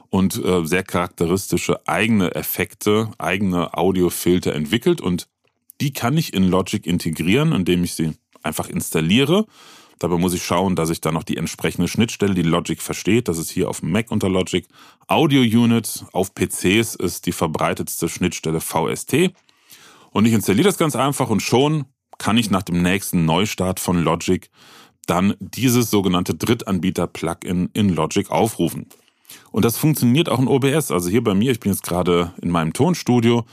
und 0.08 0.42
äh, 0.42 0.64
sehr 0.64 0.84
charakteristische 0.84 1.86
eigene 1.86 2.34
Effekte, 2.34 3.10
eigene 3.18 3.74
Audiofilter 3.76 4.54
entwickelt 4.54 5.02
und 5.02 5.28
die 5.82 5.92
kann 5.92 6.16
ich 6.16 6.32
in 6.32 6.44
Logic 6.44 6.86
integrieren, 6.86 7.52
indem 7.52 7.84
ich 7.84 7.94
sie 7.94 8.12
einfach 8.42 8.68
installiere. 8.68 9.46
Dabei 10.02 10.18
muss 10.18 10.34
ich 10.34 10.44
schauen, 10.44 10.74
dass 10.74 10.90
ich 10.90 11.00
dann 11.00 11.14
noch 11.14 11.22
die 11.22 11.36
entsprechende 11.36 11.86
Schnittstelle, 11.86 12.34
die 12.34 12.42
Logic 12.42 12.82
versteht. 12.82 13.28
Das 13.28 13.38
ist 13.38 13.50
hier 13.50 13.68
auf 13.68 13.80
dem 13.80 13.92
Mac 13.92 14.10
unter 14.10 14.28
Logic. 14.28 14.66
Audio 15.06 15.42
Unit 15.42 16.04
auf 16.12 16.34
PCs 16.34 16.96
ist 16.96 17.26
die 17.26 17.32
verbreitetste 17.32 18.08
Schnittstelle 18.08 18.60
VST. 18.60 19.32
Und 20.10 20.26
ich 20.26 20.32
installiere 20.32 20.66
das 20.66 20.76
ganz 20.76 20.96
einfach 20.96 21.30
und 21.30 21.40
schon 21.40 21.84
kann 22.18 22.36
ich 22.36 22.50
nach 22.50 22.62
dem 22.62 22.82
nächsten 22.82 23.24
Neustart 23.24 23.78
von 23.78 24.02
Logic 24.02 24.50
dann 25.06 25.34
dieses 25.38 25.90
sogenannte 25.90 26.34
Drittanbieter-Plugin 26.34 27.70
in 27.72 27.88
Logic 27.88 28.30
aufrufen. 28.30 28.86
Und 29.52 29.64
das 29.64 29.76
funktioniert 29.76 30.28
auch 30.28 30.40
in 30.40 30.48
OBS. 30.48 30.90
Also 30.90 31.10
hier 31.10 31.22
bei 31.22 31.34
mir, 31.34 31.52
ich 31.52 31.60
bin 31.60 31.72
jetzt 31.72 31.84
gerade 31.84 32.32
in 32.42 32.50
meinem 32.50 32.72
Tonstudio. 32.72 33.44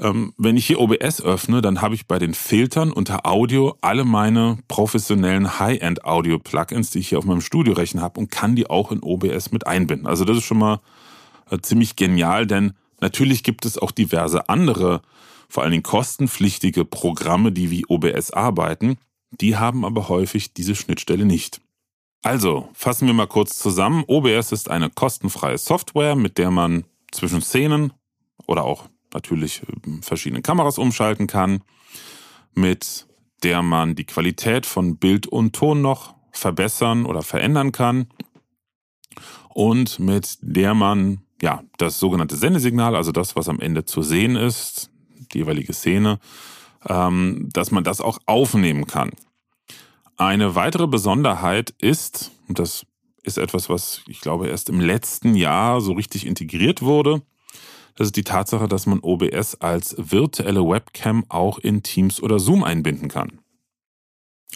Ähm, 0.00 0.32
wenn 0.38 0.56
ich 0.56 0.66
hier 0.66 0.80
OBS 0.80 1.20
öffne, 1.20 1.60
dann 1.60 1.82
habe 1.82 1.94
ich 1.94 2.06
bei 2.06 2.18
den 2.18 2.32
Filtern 2.32 2.90
unter 2.90 3.26
Audio 3.26 3.76
alle 3.82 4.04
meine 4.04 4.58
professionellen 4.66 5.58
High-End-Audio-Plugins, 5.58 6.90
die 6.90 7.00
ich 7.00 7.10
hier 7.10 7.18
auf 7.18 7.26
meinem 7.26 7.42
Studiorechner 7.42 8.00
habe 8.00 8.18
und 8.18 8.30
kann 8.30 8.56
die 8.56 8.68
auch 8.70 8.92
in 8.92 9.02
OBS 9.02 9.52
mit 9.52 9.66
einbinden. 9.66 10.06
Also 10.06 10.24
das 10.24 10.38
ist 10.38 10.44
schon 10.44 10.58
mal 10.58 10.80
äh, 11.50 11.58
ziemlich 11.58 11.96
genial, 11.96 12.46
denn 12.46 12.72
natürlich 13.00 13.42
gibt 13.42 13.66
es 13.66 13.76
auch 13.76 13.90
diverse 13.90 14.48
andere, 14.48 15.02
vor 15.50 15.64
allen 15.64 15.72
Dingen 15.72 15.82
kostenpflichtige 15.82 16.86
Programme, 16.86 17.52
die 17.52 17.70
wie 17.70 17.84
OBS 17.86 18.30
arbeiten. 18.30 18.96
Die 19.32 19.56
haben 19.56 19.84
aber 19.84 20.08
häufig 20.08 20.54
diese 20.54 20.74
Schnittstelle 20.74 21.26
nicht. 21.26 21.60
Also, 22.22 22.68
fassen 22.72 23.06
wir 23.06 23.14
mal 23.14 23.26
kurz 23.26 23.58
zusammen. 23.58 24.04
OBS 24.06 24.52
ist 24.52 24.70
eine 24.70 24.88
kostenfreie 24.88 25.58
Software, 25.58 26.16
mit 26.16 26.38
der 26.38 26.50
man 26.50 26.84
zwischen 27.12 27.42
Szenen 27.42 27.92
oder 28.46 28.64
auch 28.64 28.89
natürlich 29.14 29.62
ähm, 29.86 30.02
verschiedene 30.02 30.42
Kameras 30.42 30.78
umschalten 30.78 31.26
kann, 31.26 31.62
mit 32.54 33.06
der 33.42 33.62
man 33.62 33.94
die 33.94 34.04
Qualität 34.04 34.66
von 34.66 34.96
Bild 34.96 35.26
und 35.26 35.54
Ton 35.54 35.80
noch 35.80 36.14
verbessern 36.32 37.06
oder 37.06 37.22
verändern 37.22 37.72
kann 37.72 38.06
und 39.48 39.98
mit 39.98 40.38
der 40.40 40.74
man 40.74 41.22
ja 41.42 41.62
das 41.78 41.98
sogenannte 41.98 42.36
Sendesignal, 42.36 42.94
also 42.94 43.12
das, 43.12 43.36
was 43.36 43.48
am 43.48 43.60
Ende 43.60 43.84
zu 43.84 44.02
sehen 44.02 44.36
ist, 44.36 44.90
die 45.32 45.38
jeweilige 45.38 45.72
Szene, 45.72 46.18
ähm, 46.88 47.48
dass 47.52 47.70
man 47.70 47.84
das 47.84 48.00
auch 48.00 48.18
aufnehmen 48.26 48.86
kann. 48.86 49.10
Eine 50.16 50.54
weitere 50.54 50.86
Besonderheit 50.86 51.70
ist, 51.78 52.30
und 52.48 52.58
das 52.58 52.86
ist 53.22 53.38
etwas, 53.38 53.68
was 53.68 54.02
ich 54.06 54.20
glaube 54.20 54.48
erst 54.48 54.68
im 54.68 54.80
letzten 54.80 55.34
Jahr 55.34 55.80
so 55.80 55.92
richtig 55.92 56.26
integriert 56.26 56.82
wurde, 56.82 57.22
das 57.96 58.08
ist 58.08 58.16
die 58.16 58.24
Tatsache, 58.24 58.68
dass 58.68 58.86
man 58.86 59.00
OBS 59.00 59.56
als 59.56 59.94
virtuelle 59.98 60.66
Webcam 60.66 61.24
auch 61.28 61.58
in 61.58 61.82
Teams 61.82 62.22
oder 62.22 62.38
Zoom 62.38 62.64
einbinden 62.64 63.08
kann. 63.08 63.40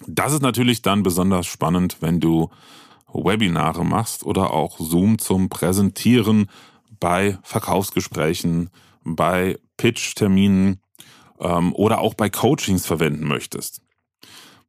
Das 0.06 0.32
ist 0.32 0.42
natürlich 0.42 0.82
dann 0.82 1.02
besonders 1.02 1.46
spannend, 1.46 1.98
wenn 2.00 2.20
du 2.20 2.50
Webinare 3.12 3.84
machst 3.84 4.24
oder 4.24 4.52
auch 4.52 4.78
Zoom 4.78 5.18
zum 5.18 5.48
Präsentieren 5.48 6.50
bei 6.98 7.38
Verkaufsgesprächen, 7.42 8.70
bei 9.04 9.58
Pitch-Terminen 9.76 10.80
ähm, 11.38 11.72
oder 11.74 12.00
auch 12.00 12.14
bei 12.14 12.30
Coachings 12.30 12.86
verwenden 12.86 13.26
möchtest. 13.26 13.82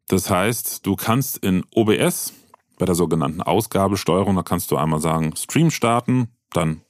Das 0.07 0.29
heißt, 0.29 0.86
du 0.86 0.95
kannst 0.95 1.38
in 1.38 1.63
OBS 1.74 2.34
bei 2.77 2.86
der 2.86 2.95
sogenannten 2.95 3.41
Ausgabesteuerung, 3.41 4.36
da 4.36 4.43
kannst 4.43 4.69
du 4.69 4.77
einmal 4.77 5.00
sagen 5.00 5.36
Stream 5.36 5.72
starten, 5.72 6.29
dann 6.51 6.81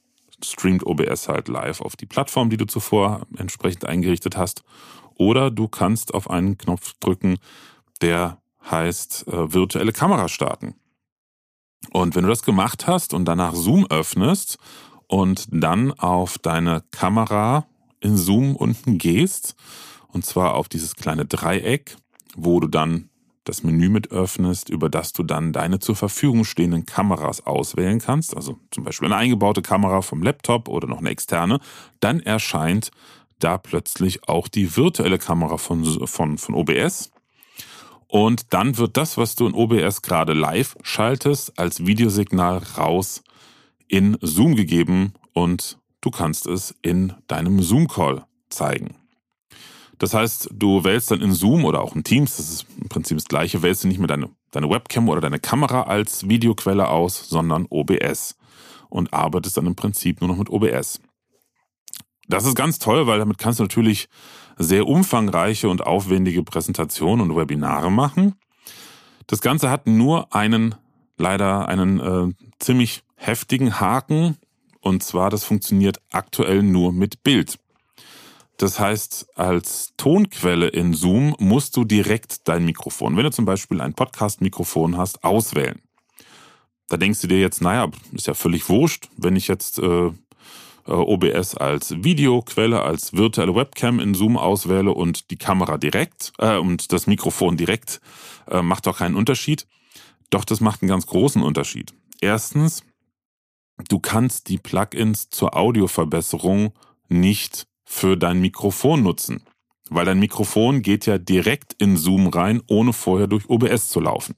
streamt 0.50 0.86
OBS 0.86 1.28
halt 1.28 1.48
live 1.48 1.80
auf 1.80 1.96
die 1.96 2.06
Plattform, 2.06 2.50
die 2.50 2.56
du 2.56 2.66
zuvor 2.66 3.26
entsprechend 3.36 3.84
eingerichtet 3.86 4.36
hast. 4.36 4.62
Oder 5.14 5.50
du 5.50 5.68
kannst 5.68 6.14
auf 6.14 6.28
einen 6.30 6.58
Knopf 6.58 6.94
drücken, 7.00 7.38
der 8.00 8.38
heißt 8.70 9.28
äh, 9.28 9.52
virtuelle 9.52 9.92
Kamera 9.92 10.28
starten. 10.28 10.74
Und 11.92 12.14
wenn 12.14 12.24
du 12.24 12.28
das 12.28 12.42
gemacht 12.42 12.86
hast 12.86 13.14
und 13.14 13.24
danach 13.24 13.54
Zoom 13.54 13.86
öffnest 13.86 14.58
und 15.06 15.46
dann 15.50 15.92
auf 15.92 16.38
deine 16.38 16.82
Kamera 16.90 17.66
in 18.00 18.16
Zoom 18.16 18.56
unten 18.56 18.98
gehst, 18.98 19.54
und 20.08 20.24
zwar 20.24 20.54
auf 20.54 20.68
dieses 20.68 20.96
kleine 20.96 21.26
Dreieck, 21.26 21.96
wo 22.34 22.60
du 22.60 22.68
dann 22.68 23.10
das 23.46 23.62
Menü 23.62 23.88
mit 23.88 24.10
öffnest, 24.10 24.68
über 24.68 24.90
das 24.90 25.12
du 25.12 25.22
dann 25.22 25.52
deine 25.52 25.78
zur 25.78 25.96
Verfügung 25.96 26.44
stehenden 26.44 26.84
Kameras 26.84 27.46
auswählen 27.46 28.00
kannst, 28.00 28.36
also 28.36 28.58
zum 28.70 28.84
Beispiel 28.84 29.06
eine 29.06 29.16
eingebaute 29.16 29.62
Kamera 29.62 30.02
vom 30.02 30.22
Laptop 30.22 30.68
oder 30.68 30.86
noch 30.86 30.98
eine 30.98 31.10
externe, 31.10 31.60
dann 32.00 32.20
erscheint 32.20 32.90
da 33.38 33.56
plötzlich 33.56 34.28
auch 34.28 34.48
die 34.48 34.76
virtuelle 34.76 35.18
Kamera 35.18 35.56
von, 35.58 35.84
von, 36.06 36.38
von 36.38 36.54
OBS. 36.54 37.10
Und 38.08 38.52
dann 38.52 38.78
wird 38.78 38.96
das, 38.96 39.16
was 39.16 39.34
du 39.34 39.46
in 39.46 39.54
OBS 39.54 40.02
gerade 40.02 40.32
live 40.32 40.76
schaltest, 40.82 41.58
als 41.58 41.86
Videosignal 41.86 42.62
raus 42.76 43.22
in 43.88 44.16
Zoom 44.20 44.56
gegeben 44.56 45.12
und 45.32 45.78
du 46.00 46.10
kannst 46.10 46.46
es 46.46 46.74
in 46.82 47.14
deinem 47.28 47.62
Zoom-Call 47.62 48.24
zeigen. 48.48 48.96
Das 49.98 50.12
heißt, 50.12 50.50
du 50.52 50.84
wählst 50.84 51.10
dann 51.10 51.22
in 51.22 51.32
Zoom 51.32 51.64
oder 51.64 51.80
auch 51.80 51.94
in 51.94 52.04
Teams, 52.04 52.36
das 52.36 52.50
ist 52.50 52.66
im 52.80 52.88
Prinzip 52.88 53.16
das 53.16 53.26
gleiche, 53.26 53.62
wählst 53.62 53.84
du 53.84 53.88
nicht 53.88 53.98
mehr 53.98 54.08
deine, 54.08 54.28
deine 54.50 54.68
Webcam 54.68 55.08
oder 55.08 55.20
deine 55.20 55.38
Kamera 55.38 55.82
als 55.82 56.28
Videoquelle 56.28 56.88
aus, 56.88 57.28
sondern 57.28 57.66
OBS 57.70 58.36
und 58.90 59.12
arbeitest 59.12 59.56
dann 59.56 59.66
im 59.66 59.74
Prinzip 59.74 60.20
nur 60.20 60.28
noch 60.28 60.36
mit 60.36 60.50
OBS. 60.50 61.00
Das 62.28 62.44
ist 62.44 62.56
ganz 62.56 62.78
toll, 62.78 63.06
weil 63.06 63.18
damit 63.18 63.38
kannst 63.38 63.60
du 63.60 63.64
natürlich 63.64 64.08
sehr 64.58 64.86
umfangreiche 64.86 65.68
und 65.68 65.86
aufwendige 65.86 66.42
Präsentationen 66.42 67.30
und 67.30 67.36
Webinare 67.36 67.90
machen. 67.90 68.34
Das 69.26 69.40
Ganze 69.40 69.70
hat 69.70 69.86
nur 69.86 70.34
einen, 70.34 70.74
leider 71.18 71.68
einen 71.68 72.00
äh, 72.00 72.34
ziemlich 72.58 73.02
heftigen 73.16 73.80
Haken. 73.80 74.36
Und 74.80 75.02
zwar, 75.02 75.30
das 75.30 75.44
funktioniert 75.44 76.00
aktuell 76.10 76.62
nur 76.62 76.92
mit 76.92 77.22
Bild. 77.22 77.58
Das 78.58 78.80
heißt, 78.80 79.36
als 79.36 79.92
Tonquelle 79.96 80.68
in 80.68 80.94
Zoom 80.94 81.34
musst 81.38 81.76
du 81.76 81.84
direkt 81.84 82.48
dein 82.48 82.64
Mikrofon, 82.64 83.16
wenn 83.16 83.24
du 83.24 83.30
zum 83.30 83.44
Beispiel 83.44 83.80
ein 83.80 83.94
Podcast-Mikrofon 83.94 84.96
hast, 84.96 85.24
auswählen. 85.24 85.82
Da 86.88 86.96
denkst 86.96 87.20
du 87.20 87.26
dir 87.26 87.40
jetzt, 87.40 87.60
naja, 87.60 87.90
ist 88.12 88.26
ja 88.26 88.34
völlig 88.34 88.68
wurscht, 88.68 89.08
wenn 89.16 89.36
ich 89.36 89.48
jetzt 89.48 89.78
äh, 89.78 90.06
äh 90.06 90.12
OBS 90.86 91.56
als 91.56 92.02
Videoquelle, 92.02 92.82
als 92.82 93.12
virtuelle 93.12 93.54
Webcam 93.54 94.00
in 94.00 94.14
Zoom 94.14 94.38
auswähle 94.38 94.92
und 94.92 95.30
die 95.30 95.36
Kamera 95.36 95.76
direkt 95.76 96.32
äh, 96.38 96.56
und 96.56 96.92
das 96.92 97.06
Mikrofon 97.06 97.56
direkt, 97.56 98.00
äh, 98.48 98.62
macht 98.62 98.86
doch 98.86 98.98
keinen 98.98 99.16
Unterschied. 99.16 99.66
Doch 100.30 100.44
das 100.44 100.60
macht 100.60 100.82
einen 100.82 100.88
ganz 100.88 101.06
großen 101.06 101.42
Unterschied. 101.42 101.92
Erstens, 102.20 102.82
du 103.88 103.98
kannst 103.98 104.48
die 104.48 104.58
Plugins 104.58 105.28
zur 105.28 105.56
Audioverbesserung 105.56 106.72
nicht 107.08 107.66
für 107.86 108.16
dein 108.16 108.40
Mikrofon 108.40 109.02
nutzen. 109.02 109.42
Weil 109.88 110.04
dein 110.04 110.18
Mikrofon 110.18 110.82
geht 110.82 111.06
ja 111.06 111.16
direkt 111.16 111.72
in 111.74 111.96
Zoom 111.96 112.26
rein, 112.26 112.60
ohne 112.66 112.92
vorher 112.92 113.28
durch 113.28 113.48
OBS 113.48 113.88
zu 113.88 114.00
laufen. 114.00 114.34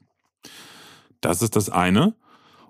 Das 1.21 1.43
ist 1.43 1.57
das 1.57 1.71
eine. 1.71 2.15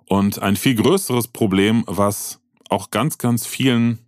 Und 0.07 0.41
ein 0.41 0.57
viel 0.57 0.77
größeres 0.77 1.29
Problem, 1.29 1.85
was 1.87 2.41
auch 2.71 2.91
ganz, 2.91 3.19
ganz 3.19 3.45
vielen 3.45 3.99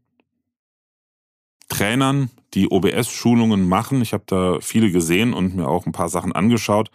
Trainern, 1.69 2.31
die 2.55 2.71
OBS-Schulungen 2.71 3.69
machen, 3.69 4.01
ich 4.03 4.13
habe 4.13 4.25
da 4.27 4.59
viele 4.61 4.91
gesehen 4.91 5.35
und 5.35 5.55
mir 5.55 5.69
auch 5.69 5.87
ein 5.87 5.93
paar 5.93 6.09
Sachen 6.09 6.33
angeschaut, 6.33 6.91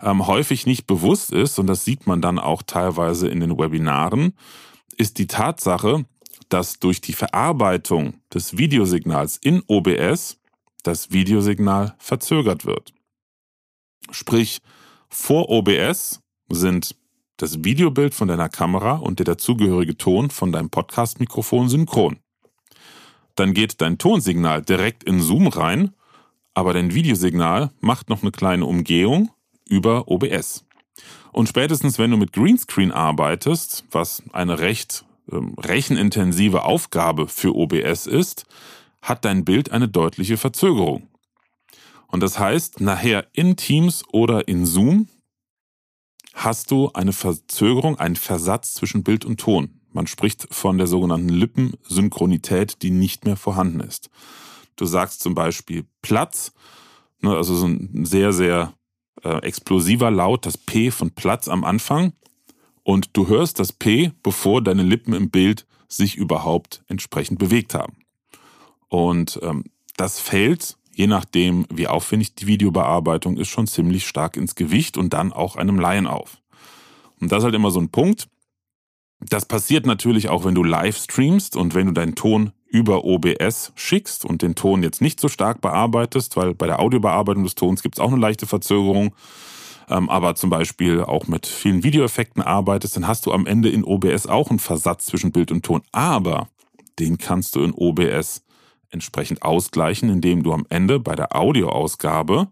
ähm, 0.00 0.26
häufig 0.26 0.66
nicht 0.66 0.86
bewusst 0.86 1.32
ist, 1.32 1.58
und 1.58 1.66
das 1.66 1.84
sieht 1.84 2.06
man 2.06 2.20
dann 2.20 2.38
auch 2.38 2.62
teilweise 2.62 3.28
in 3.28 3.40
den 3.40 3.58
Webinaren, 3.58 4.34
ist 4.96 5.18
die 5.18 5.26
Tatsache, 5.26 6.04
dass 6.52 6.78
durch 6.78 7.00
die 7.00 7.14
Verarbeitung 7.14 8.20
des 8.32 8.58
Videosignals 8.58 9.38
in 9.38 9.62
OBS 9.68 10.38
das 10.82 11.10
Videosignal 11.10 11.94
verzögert 11.98 12.66
wird. 12.66 12.92
Sprich, 14.10 14.58
vor 15.08 15.48
OBS 15.48 16.20
sind 16.50 16.94
das 17.38 17.64
Videobild 17.64 18.12
von 18.12 18.28
deiner 18.28 18.50
Kamera 18.50 18.96
und 18.96 19.18
der 19.18 19.24
dazugehörige 19.24 19.96
Ton 19.96 20.28
von 20.28 20.52
deinem 20.52 20.68
Podcast-Mikrofon 20.68 21.70
synchron. 21.70 22.18
Dann 23.34 23.54
geht 23.54 23.80
dein 23.80 23.96
Tonsignal 23.96 24.60
direkt 24.60 25.04
in 25.04 25.22
Zoom 25.22 25.46
rein, 25.46 25.94
aber 26.52 26.74
dein 26.74 26.92
Videosignal 26.92 27.70
macht 27.80 28.10
noch 28.10 28.20
eine 28.20 28.30
kleine 28.30 28.66
Umgehung 28.66 29.30
über 29.66 30.06
OBS. 30.08 30.66
Und 31.32 31.48
spätestens, 31.48 31.98
wenn 31.98 32.10
du 32.10 32.18
mit 32.18 32.34
Greenscreen 32.34 32.92
arbeitest, 32.92 33.86
was 33.90 34.22
eine 34.32 34.58
recht 34.58 35.06
rechenintensive 35.28 36.64
Aufgabe 36.64 37.28
für 37.28 37.54
OBS 37.54 38.06
ist, 38.06 38.44
hat 39.00 39.24
dein 39.24 39.44
Bild 39.44 39.70
eine 39.70 39.88
deutliche 39.88 40.36
Verzögerung. 40.36 41.08
Und 42.08 42.22
das 42.22 42.38
heißt, 42.38 42.80
nachher 42.80 43.26
in 43.32 43.56
Teams 43.56 44.04
oder 44.12 44.46
in 44.48 44.66
Zoom 44.66 45.08
hast 46.34 46.70
du 46.70 46.90
eine 46.92 47.12
Verzögerung, 47.12 47.98
einen 47.98 48.16
Versatz 48.16 48.74
zwischen 48.74 49.02
Bild 49.02 49.24
und 49.24 49.40
Ton. 49.40 49.80
Man 49.92 50.06
spricht 50.06 50.52
von 50.52 50.78
der 50.78 50.86
sogenannten 50.86 51.28
Lippensynchronität, 51.28 52.82
die 52.82 52.90
nicht 52.90 53.24
mehr 53.24 53.36
vorhanden 53.36 53.80
ist. 53.80 54.10
Du 54.76 54.86
sagst 54.86 55.20
zum 55.20 55.34
Beispiel 55.34 55.84
Platz, 56.00 56.52
ne, 57.20 57.36
also 57.36 57.54
so 57.54 57.66
ein 57.66 58.04
sehr, 58.04 58.32
sehr 58.32 58.74
äh, 59.22 59.42
explosiver 59.42 60.10
Laut, 60.10 60.46
das 60.46 60.56
P 60.56 60.90
von 60.90 61.10
Platz 61.10 61.48
am 61.48 61.64
Anfang 61.64 62.14
und 62.82 63.10
du 63.16 63.28
hörst 63.28 63.58
das 63.58 63.72
P, 63.72 64.12
bevor 64.22 64.62
deine 64.62 64.82
Lippen 64.82 65.14
im 65.14 65.30
Bild 65.30 65.66
sich 65.88 66.16
überhaupt 66.16 66.82
entsprechend 66.88 67.38
bewegt 67.38 67.74
haben. 67.74 67.96
Und 68.88 69.38
ähm, 69.42 69.64
das 69.96 70.18
fällt, 70.18 70.76
je 70.94 71.06
nachdem, 71.06 71.66
wie 71.72 71.88
aufwendig 71.88 72.34
die 72.34 72.46
Videobearbeitung 72.46 73.36
ist, 73.36 73.48
schon 73.48 73.66
ziemlich 73.66 74.06
stark 74.06 74.36
ins 74.36 74.54
Gewicht 74.54 74.96
und 74.96 75.12
dann 75.12 75.32
auch 75.32 75.56
einem 75.56 75.78
Laien 75.78 76.06
auf. 76.06 76.38
Und 77.20 77.30
das 77.30 77.38
ist 77.38 77.44
halt 77.44 77.54
immer 77.54 77.70
so 77.70 77.80
ein 77.80 77.90
Punkt. 77.90 78.28
Das 79.20 79.46
passiert 79.46 79.86
natürlich 79.86 80.28
auch, 80.28 80.44
wenn 80.44 80.54
du 80.54 80.64
live 80.64 80.96
streamst 80.96 81.56
und 81.56 81.74
wenn 81.74 81.86
du 81.86 81.92
deinen 81.92 82.16
Ton 82.16 82.52
über 82.66 83.04
OBS 83.04 83.72
schickst 83.76 84.24
und 84.24 84.42
den 84.42 84.54
Ton 84.54 84.82
jetzt 84.82 85.00
nicht 85.00 85.20
so 85.20 85.28
stark 85.28 85.60
bearbeitest, 85.60 86.36
weil 86.36 86.54
bei 86.54 86.66
der 86.66 86.80
Audiobearbeitung 86.80 87.44
des 87.44 87.54
Tons 87.54 87.82
gibt 87.82 87.96
es 87.96 88.00
auch 88.00 88.10
eine 88.10 88.20
leichte 88.20 88.46
Verzögerung 88.46 89.14
ähm, 89.92 90.08
aber 90.08 90.34
zum 90.34 90.50
Beispiel 90.50 91.02
auch 91.02 91.26
mit 91.26 91.46
vielen 91.46 91.84
Videoeffekten 91.84 92.42
arbeitest, 92.42 92.96
dann 92.96 93.06
hast 93.06 93.26
du 93.26 93.32
am 93.32 93.46
Ende 93.46 93.68
in 93.68 93.84
OBS 93.84 94.26
auch 94.26 94.50
einen 94.50 94.58
Versatz 94.58 95.06
zwischen 95.06 95.32
Bild 95.32 95.52
und 95.52 95.64
Ton. 95.64 95.82
Aber 95.92 96.48
den 96.98 97.18
kannst 97.18 97.56
du 97.56 97.62
in 97.62 97.72
OBS 97.72 98.42
entsprechend 98.90 99.42
ausgleichen, 99.42 100.08
indem 100.08 100.42
du 100.42 100.52
am 100.52 100.66
Ende 100.68 100.98
bei 100.98 101.14
der 101.14 101.36
Audioausgabe 101.36 102.48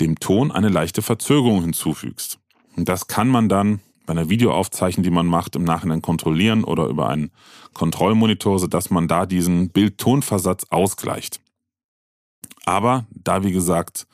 dem 0.00 0.18
Ton 0.20 0.50
eine 0.50 0.68
leichte 0.68 1.02
Verzögerung 1.02 1.62
hinzufügst. 1.62 2.38
Und 2.76 2.88
das 2.88 3.08
kann 3.08 3.28
man 3.28 3.48
dann 3.48 3.80
bei 4.06 4.12
einer 4.12 4.30
Videoaufzeichnung, 4.30 5.02
die 5.02 5.10
man 5.10 5.26
macht, 5.26 5.54
im 5.54 5.64
Nachhinein 5.64 6.00
kontrollieren 6.00 6.64
oder 6.64 6.86
über 6.86 7.08
einen 7.10 7.30
Kontrollmonitor, 7.74 8.58
sodass 8.58 8.90
man 8.90 9.06
da 9.06 9.26
diesen 9.26 9.68
Bild-Ton-Versatz 9.70 10.66
ausgleicht. 10.70 11.40
Aber 12.64 13.06
da, 13.10 13.42
wie 13.44 13.52
gesagt, 13.52 14.06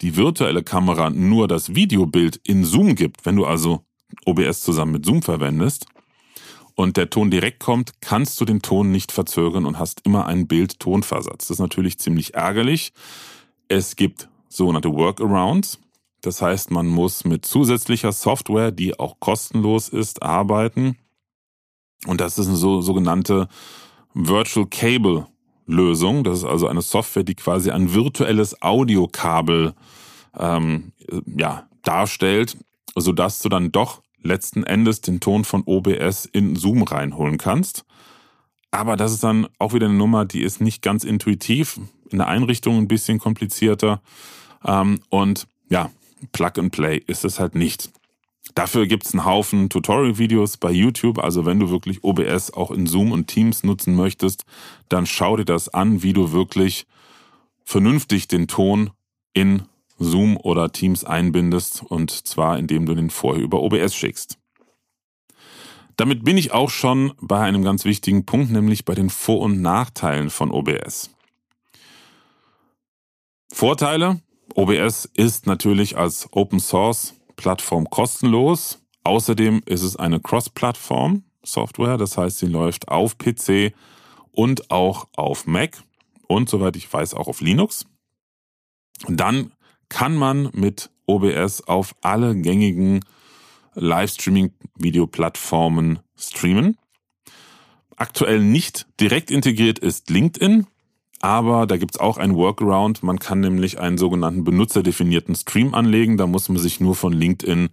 die 0.00 0.16
virtuelle 0.16 0.62
Kamera 0.62 1.10
nur 1.10 1.48
das 1.48 1.74
Videobild 1.74 2.40
in 2.44 2.64
Zoom 2.64 2.94
gibt, 2.94 3.26
wenn 3.26 3.36
du 3.36 3.44
also 3.44 3.84
OBS 4.24 4.62
zusammen 4.62 4.92
mit 4.92 5.04
Zoom 5.04 5.22
verwendest 5.22 5.86
und 6.78 6.96
der 6.96 7.10
Ton 7.10 7.28
direkt 7.28 7.58
kommt, 7.58 8.00
kannst 8.00 8.40
du 8.40 8.44
den 8.44 8.62
Ton 8.62 8.92
nicht 8.92 9.10
verzögern 9.10 9.66
und 9.66 9.80
hast 9.80 10.06
immer 10.06 10.26
einen 10.26 10.46
Bild-Tonversatz. 10.46 11.48
Das 11.48 11.50
ist 11.50 11.58
natürlich 11.58 11.98
ziemlich 11.98 12.34
ärgerlich. 12.34 12.92
Es 13.66 13.96
gibt 13.96 14.28
sogenannte 14.48 14.94
Workarounds. 14.94 15.80
Das 16.20 16.40
heißt, 16.40 16.70
man 16.70 16.86
muss 16.86 17.24
mit 17.24 17.44
zusätzlicher 17.44 18.12
Software, 18.12 18.70
die 18.70 18.96
auch 18.96 19.18
kostenlos 19.18 19.88
ist, 19.88 20.22
arbeiten. 20.22 20.96
Und 22.06 22.20
das 22.20 22.38
ist 22.38 22.46
eine 22.46 22.56
so, 22.56 22.80
sogenannte 22.80 23.48
Virtual 24.14 24.66
Cable 24.66 25.26
Lösung. 25.68 26.24
Das 26.24 26.38
ist 26.38 26.44
also 26.44 26.66
eine 26.66 26.82
Software, 26.82 27.22
die 27.22 27.36
quasi 27.36 27.70
ein 27.70 27.94
virtuelles 27.94 28.60
Audiokabel 28.60 29.74
ähm, 30.36 30.92
ja, 31.36 31.68
darstellt, 31.82 32.56
sodass 32.96 33.40
du 33.40 33.48
dann 33.48 33.70
doch 33.70 34.02
letzten 34.20 34.64
Endes 34.64 35.00
den 35.00 35.20
Ton 35.20 35.44
von 35.44 35.62
OBS 35.64 36.26
in 36.26 36.56
Zoom 36.56 36.82
reinholen 36.82 37.38
kannst. 37.38 37.84
Aber 38.70 38.96
das 38.96 39.12
ist 39.12 39.22
dann 39.22 39.46
auch 39.58 39.72
wieder 39.72 39.86
eine 39.86 39.94
Nummer, 39.94 40.24
die 40.24 40.42
ist 40.42 40.60
nicht 40.60 40.82
ganz 40.82 41.04
intuitiv, 41.04 41.80
in 42.10 42.18
der 42.18 42.26
Einrichtung 42.26 42.76
ein 42.76 42.88
bisschen 42.88 43.18
komplizierter. 43.18 44.02
Ähm, 44.64 45.00
und 45.08 45.46
ja, 45.68 45.90
Plug 46.32 46.52
and 46.58 46.72
Play 46.72 47.02
ist 47.06 47.24
es 47.24 47.38
halt 47.38 47.54
nicht. 47.54 47.90
Dafür 48.58 48.88
gibt 48.88 49.06
es 49.06 49.14
einen 49.14 49.24
Haufen 49.24 49.68
Tutorial-Videos 49.68 50.56
bei 50.56 50.72
YouTube. 50.72 51.20
Also 51.20 51.46
wenn 51.46 51.60
du 51.60 51.70
wirklich 51.70 52.02
OBS 52.02 52.52
auch 52.52 52.72
in 52.72 52.88
Zoom 52.88 53.12
und 53.12 53.28
Teams 53.28 53.62
nutzen 53.62 53.94
möchtest, 53.94 54.44
dann 54.88 55.06
schau 55.06 55.36
dir 55.36 55.44
das 55.44 55.68
an, 55.68 56.02
wie 56.02 56.12
du 56.12 56.32
wirklich 56.32 56.84
vernünftig 57.62 58.26
den 58.26 58.48
Ton 58.48 58.90
in 59.32 59.62
Zoom 60.00 60.36
oder 60.36 60.72
Teams 60.72 61.04
einbindest 61.04 61.84
und 61.84 62.10
zwar 62.10 62.58
indem 62.58 62.84
du 62.84 62.96
den 62.96 63.10
vorher 63.10 63.44
über 63.44 63.62
OBS 63.62 63.94
schickst. 63.94 64.38
Damit 65.94 66.24
bin 66.24 66.36
ich 66.36 66.50
auch 66.50 66.70
schon 66.70 67.12
bei 67.20 67.38
einem 67.38 67.62
ganz 67.62 67.84
wichtigen 67.84 68.26
Punkt, 68.26 68.50
nämlich 68.50 68.84
bei 68.84 68.96
den 68.96 69.08
Vor- 69.08 69.42
und 69.42 69.62
Nachteilen 69.62 70.30
von 70.30 70.50
OBS. 70.50 71.10
Vorteile. 73.52 74.20
OBS 74.56 75.08
ist 75.14 75.46
natürlich 75.46 75.96
als 75.96 76.26
Open 76.32 76.58
Source 76.58 77.14
Plattform 77.38 77.88
kostenlos. 77.88 78.82
Außerdem 79.04 79.62
ist 79.64 79.82
es 79.82 79.96
eine 79.96 80.20
Cross-Plattform 80.20 81.22
Software, 81.42 81.96
das 81.96 82.18
heißt, 82.18 82.36
sie 82.38 82.46
läuft 82.46 82.88
auf 82.88 83.16
PC 83.16 83.72
und 84.32 84.70
auch 84.70 85.08
auf 85.16 85.46
Mac 85.46 85.82
und 86.26 86.50
soweit 86.50 86.76
ich 86.76 86.92
weiß 86.92 87.14
auch 87.14 87.28
auf 87.28 87.40
Linux. 87.40 87.86
Dann 89.06 89.52
kann 89.88 90.14
man 90.14 90.50
mit 90.52 90.90
OBS 91.06 91.62
auf 91.62 91.94
alle 92.02 92.36
gängigen 92.36 93.02
Livestreaming-Video-Plattformen 93.74 96.00
streamen. 96.16 96.76
Aktuell 97.96 98.40
nicht 98.40 98.86
direkt 99.00 99.30
integriert 99.30 99.78
ist 99.78 100.10
LinkedIn, 100.10 100.66
aber 101.20 101.66
da 101.66 101.76
gibt's 101.76 101.98
auch 101.98 102.16
ein 102.16 102.36
Workaround. 102.36 103.02
Man 103.02 103.18
kann 103.18 103.40
nämlich 103.40 103.80
einen 103.80 103.98
sogenannten 103.98 104.44
benutzerdefinierten 104.44 105.34
Stream 105.34 105.74
anlegen. 105.74 106.16
Da 106.16 106.26
muss 106.26 106.48
man 106.48 106.58
sich 106.58 106.80
nur 106.80 106.94
von 106.94 107.12
LinkedIn 107.12 107.70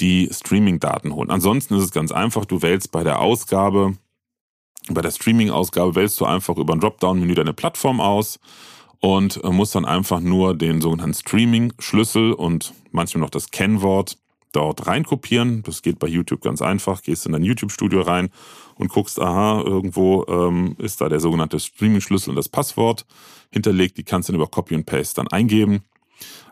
die 0.00 0.28
Streaming-Daten 0.30 1.14
holen. 1.14 1.30
Ansonsten 1.30 1.74
ist 1.74 1.84
es 1.84 1.90
ganz 1.90 2.12
einfach. 2.12 2.44
Du 2.44 2.60
wählst 2.60 2.92
bei 2.92 3.02
der 3.02 3.20
Ausgabe, 3.20 3.96
bei 4.90 5.00
der 5.00 5.10
Streaming-Ausgabe 5.10 5.94
wählst 5.94 6.20
du 6.20 6.26
einfach 6.26 6.58
über 6.58 6.74
ein 6.74 6.80
Dropdown-Menü 6.80 7.34
deine 7.34 7.54
Plattform 7.54 8.00
aus 8.00 8.38
und 9.00 9.42
musst 9.44 9.74
dann 9.74 9.86
einfach 9.86 10.20
nur 10.20 10.54
den 10.54 10.80
sogenannten 10.80 11.14
Streaming-Schlüssel 11.14 12.32
und 12.32 12.74
manchmal 12.92 13.22
noch 13.22 13.30
das 13.30 13.50
Kennwort 13.50 14.18
dort 14.52 14.86
reinkopieren. 14.86 15.62
Das 15.62 15.82
geht 15.82 15.98
bei 15.98 16.08
YouTube 16.08 16.42
ganz 16.42 16.60
einfach. 16.60 17.02
Gehst 17.02 17.26
in 17.26 17.32
dein 17.32 17.42
YouTube-Studio 17.42 18.02
rein 18.02 18.30
und 18.76 18.88
guckst, 18.88 19.20
aha, 19.20 19.62
irgendwo 19.62 20.24
ähm, 20.28 20.76
ist 20.78 21.00
da 21.00 21.08
der 21.08 21.20
sogenannte 21.20 21.58
Streaming-Schlüssel 21.58 22.30
und 22.30 22.36
das 22.36 22.48
Passwort 22.48 23.06
hinterlegt. 23.50 23.98
Die 23.98 24.04
kannst 24.04 24.28
du 24.28 24.32
dann 24.32 24.40
über 24.40 24.50
Copy 24.50 24.74
und 24.74 24.86
Paste 24.86 25.16
dann 25.16 25.28
eingeben. 25.28 25.82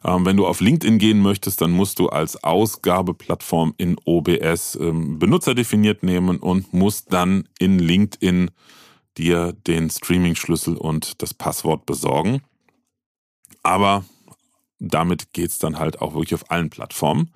Ähm, 0.04 0.26
wenn 0.26 0.36
du 0.36 0.46
auf 0.46 0.60
LinkedIn 0.60 0.98
gehen 0.98 1.20
möchtest, 1.20 1.60
dann 1.60 1.70
musst 1.70 1.98
du 1.98 2.08
als 2.08 2.42
Ausgabeplattform 2.44 3.74
in 3.78 3.96
OBS 4.04 4.76
ähm, 4.80 5.18
Benutzer 5.18 5.54
definiert 5.54 6.02
nehmen 6.02 6.38
und 6.38 6.72
musst 6.72 7.12
dann 7.12 7.48
in 7.58 7.78
LinkedIn 7.78 8.50
dir 9.16 9.52
den 9.52 9.90
Streaming-Schlüssel 9.90 10.76
und 10.76 11.22
das 11.22 11.34
Passwort 11.34 11.86
besorgen. 11.86 12.42
Aber 13.62 14.04
damit 14.78 15.32
geht's 15.32 15.58
dann 15.58 15.78
halt 15.78 16.00
auch 16.02 16.14
wirklich 16.14 16.34
auf 16.34 16.50
allen 16.50 16.70
Plattformen. 16.70 17.30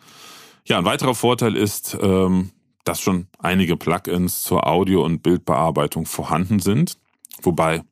Ja, 0.67 0.79
ein 0.79 0.85
weiterer 0.85 1.15
Vorteil 1.15 1.57
ist, 1.57 1.97
ähm, 2.01 2.51
dass 2.89 3.01
schon 3.01 3.27
einige 3.39 3.77
Plugins 3.77 4.43
zur 4.43 4.67
Audio- 4.67 5.05
und 5.05 5.23
Bildbearbeitung 5.23 6.07
vorhanden 6.07 6.59
sind, 6.59 6.99
wobei 7.43 7.83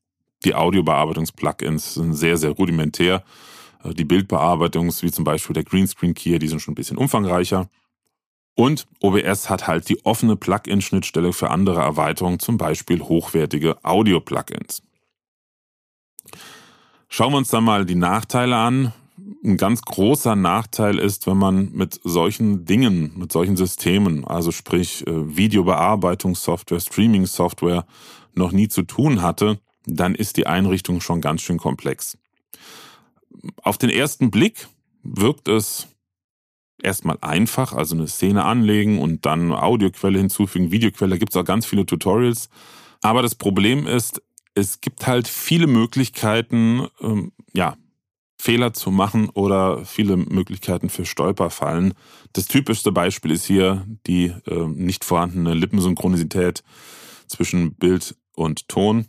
die 0.45 0.55
Audiobearbeitungs-Plugins 0.55 1.95
sind 1.95 2.15
sehr, 2.15 2.39
sehr 2.39 2.51
rudimentär. 2.51 3.23
Äh, 3.85 3.93
die 3.93 4.05
Bildbearbeitungs, 4.05 5.03
wie 5.03 5.11
zum 5.11 5.25
Beispiel 5.25 5.55
der 5.55 5.65
Greenscreen 5.65 6.15
Key, 6.15 6.39
die 6.39 6.49
sind 6.49 6.61
schon 6.61 6.73
ein 6.73 6.77
bisschen 6.77 6.97
umfangreicher. 6.97 7.69
Und 8.55 8.87
OBS 9.01 9.51
hat 9.51 9.67
halt 9.67 9.87
die 9.91 10.03
offene 10.07 10.35
Plugin-Schnittstelle 10.35 11.35
für 11.35 11.51
andere 11.51 11.83
Erweiterungen, 11.83 12.39
zum 12.39 12.57
Beispiel 12.57 13.03
hochwertige 13.03 13.77
Audio-Plugins. 13.85 14.83
Schauen 17.09 17.33
wir 17.33 17.39
uns 17.39 17.49
dann 17.49 17.65
mal 17.65 17.85
die 17.85 17.97
Nachteile 17.97 18.57
an 18.57 18.93
ein 19.47 19.57
ganz 19.57 19.83
großer 19.83 20.37
Nachteil 20.37 20.99
ist, 20.99 21.27
wenn 21.27 21.39
man 21.39 21.73
mit 21.73 22.01
solchen 22.03 22.65
Dingen, 22.65 23.13
mit 23.17 23.33
solchen 23.33 23.57
Systemen, 23.57 24.25
also 24.25 24.51
sprich 24.51 25.07
äh, 25.07 25.37
Videobearbeitungssoftware, 25.37 26.81
Streaming-Software, 26.81 27.87
noch 28.35 28.53
nie 28.53 28.69
zu 28.69 28.83
tun 28.83 29.23
hatte, 29.23 29.59
dann 29.87 30.15
ist 30.15 30.37
die 30.37 30.47
Einrichtung 30.47 31.01
schon 31.01 31.21
ganz 31.21 31.43
schön 31.43 31.59
komplex. 31.59 32.19
Auf 33.63 33.79
den 33.79 33.91
ersten 33.91 34.31
Blick 34.31 34.67
wirkt 35.03 35.49
es 35.49 35.89
erstmal 36.83 37.19
einfach, 37.21 37.73
also 37.73 37.95
eine 37.95 38.09
Szene 38.09 38.45
anlegen 38.45 38.99
und 38.99 39.25
dann 39.25 39.53
eine 39.53 39.63
Audioquelle 39.63 40.19
hinzufügen, 40.19 40.73
Videoquelle, 40.73 41.11
da 41.11 41.19
gibt 41.19 41.33
es 41.33 41.37
auch 41.37 41.45
ganz 41.45 41.65
viele 41.65 41.87
Tutorials. 41.87 42.51
Aber 43.01 43.23
das 43.23 43.35
Problem 43.35 43.87
ist, 43.87 44.21
es 44.55 44.81
gibt 44.81 45.07
halt 45.07 45.29
viele 45.29 45.67
Möglichkeiten, 45.67 46.89
ähm, 47.01 47.33
ja, 47.55 47.77
Fehler 48.47 48.73
zu 48.73 48.93
machen 48.93 49.29
oder 49.31 49.85
viele 49.85 50.17
Möglichkeiten 50.17 50.89
für 50.89 51.05
Stolperfallen. 51.05 51.95
Das 52.33 52.47
typischste 52.47 52.93
Beispiel 52.93 53.33
ist 53.33 53.45
hier 53.45 53.85
die 54.07 54.27
äh, 54.47 54.69
nicht 54.69 55.05
vorhandene 55.05 55.53
Lippensynchronisität 55.53 56.63
zwischen 57.27 57.75
Bild 57.75 58.15
und 58.37 58.69
Ton. 58.69 59.07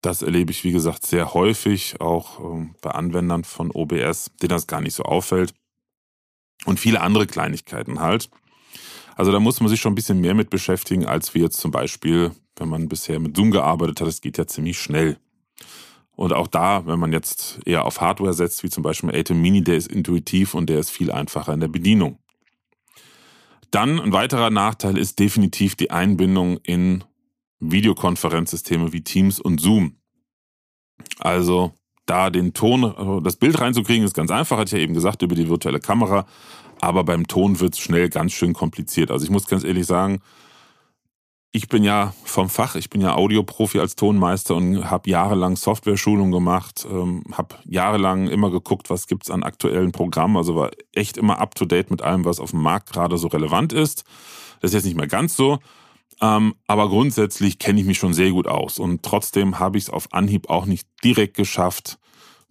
Das 0.00 0.22
erlebe 0.22 0.50
ich, 0.50 0.64
wie 0.64 0.72
gesagt, 0.72 1.06
sehr 1.06 1.34
häufig, 1.34 2.00
auch 2.00 2.40
äh, 2.40 2.66
bei 2.80 2.90
Anwendern 2.90 3.44
von 3.44 3.70
OBS, 3.70 4.32
denen 4.42 4.48
das 4.48 4.66
gar 4.66 4.80
nicht 4.80 4.94
so 4.94 5.04
auffällt. 5.04 5.54
Und 6.64 6.80
viele 6.80 7.00
andere 7.00 7.28
Kleinigkeiten 7.28 8.00
halt. 8.00 8.28
Also 9.14 9.30
da 9.30 9.38
muss 9.38 9.60
man 9.60 9.68
sich 9.68 9.80
schon 9.80 9.92
ein 9.92 9.94
bisschen 9.94 10.20
mehr 10.20 10.34
mit 10.34 10.50
beschäftigen, 10.50 11.06
als 11.06 11.32
wir 11.32 11.42
jetzt 11.42 11.60
zum 11.60 11.70
Beispiel, 11.70 12.32
wenn 12.56 12.70
man 12.70 12.88
bisher 12.88 13.20
mit 13.20 13.36
Zoom 13.36 13.52
gearbeitet 13.52 14.00
hat. 14.00 14.08
Das 14.08 14.20
geht 14.20 14.36
ja 14.36 14.48
ziemlich 14.48 14.80
schnell. 14.80 15.16
Und 16.16 16.32
auch 16.32 16.46
da, 16.46 16.86
wenn 16.86 16.98
man 16.98 17.12
jetzt 17.12 17.60
eher 17.64 17.84
auf 17.84 18.00
Hardware 18.00 18.34
setzt, 18.34 18.62
wie 18.62 18.70
zum 18.70 18.82
Beispiel 18.82 19.14
Atom 19.14 19.40
Mini, 19.40 19.62
der 19.62 19.76
ist 19.76 19.88
intuitiv 19.88 20.54
und 20.54 20.70
der 20.70 20.78
ist 20.78 20.90
viel 20.90 21.10
einfacher 21.10 21.52
in 21.52 21.60
der 21.60 21.68
Bedienung. 21.68 22.18
Dann 23.70 23.98
ein 23.98 24.12
weiterer 24.12 24.50
Nachteil 24.50 24.96
ist 24.96 25.18
definitiv 25.18 25.74
die 25.74 25.90
Einbindung 25.90 26.58
in 26.58 27.02
Videokonferenzsysteme 27.58 28.92
wie 28.92 29.02
Teams 29.02 29.40
und 29.40 29.60
Zoom. 29.60 29.96
Also 31.18 31.72
da 32.06 32.30
den 32.30 32.52
Ton, 32.52 33.22
das 33.24 33.36
Bild 33.36 33.60
reinzukriegen, 33.60 34.04
ist 34.04 34.14
ganz 34.14 34.30
einfach, 34.30 34.58
hatte 34.58 34.76
ich 34.76 34.80
ja 34.80 34.84
eben 34.84 34.94
gesagt, 34.94 35.22
über 35.22 35.34
die 35.34 35.48
virtuelle 35.48 35.80
Kamera. 35.80 36.26
Aber 36.80 37.02
beim 37.02 37.26
Ton 37.26 37.58
wird 37.58 37.74
es 37.74 37.80
schnell 37.80 38.08
ganz 38.10 38.32
schön 38.32 38.52
kompliziert. 38.52 39.10
Also 39.10 39.24
ich 39.24 39.30
muss 39.30 39.46
ganz 39.46 39.64
ehrlich 39.64 39.86
sagen, 39.86 40.20
ich 41.56 41.68
bin 41.68 41.84
ja 41.84 42.12
vom 42.24 42.48
Fach, 42.48 42.74
ich 42.74 42.90
bin 42.90 43.00
ja 43.00 43.14
Audioprofi 43.14 43.78
als 43.78 43.94
Tonmeister 43.94 44.56
und 44.56 44.90
habe 44.90 45.08
jahrelang 45.08 45.54
Software-Schulung 45.54 46.32
gemacht, 46.32 46.84
ähm, 46.90 47.22
habe 47.30 47.54
jahrelang 47.64 48.26
immer 48.26 48.50
geguckt, 48.50 48.90
was 48.90 49.06
gibt's 49.06 49.30
an 49.30 49.44
aktuellen 49.44 49.92
Programmen, 49.92 50.36
also 50.36 50.56
war 50.56 50.72
echt 50.92 51.16
immer 51.16 51.38
up-to-date 51.38 51.92
mit 51.92 52.02
allem, 52.02 52.24
was 52.24 52.40
auf 52.40 52.50
dem 52.50 52.60
Markt 52.60 52.92
gerade 52.92 53.18
so 53.18 53.28
relevant 53.28 53.72
ist. 53.72 54.02
Das 54.60 54.72
ist 54.72 54.74
jetzt 54.74 54.84
nicht 54.86 54.96
mehr 54.96 55.06
ganz 55.06 55.36
so, 55.36 55.60
ähm, 56.20 56.56
aber 56.66 56.88
grundsätzlich 56.88 57.60
kenne 57.60 57.78
ich 57.78 57.86
mich 57.86 57.98
schon 57.98 58.14
sehr 58.14 58.32
gut 58.32 58.48
aus 58.48 58.80
und 58.80 59.04
trotzdem 59.04 59.60
habe 59.60 59.78
ich 59.78 59.84
es 59.84 59.90
auf 59.90 60.12
Anhieb 60.12 60.50
auch 60.50 60.66
nicht 60.66 60.88
direkt 61.04 61.36
geschafft, 61.36 62.00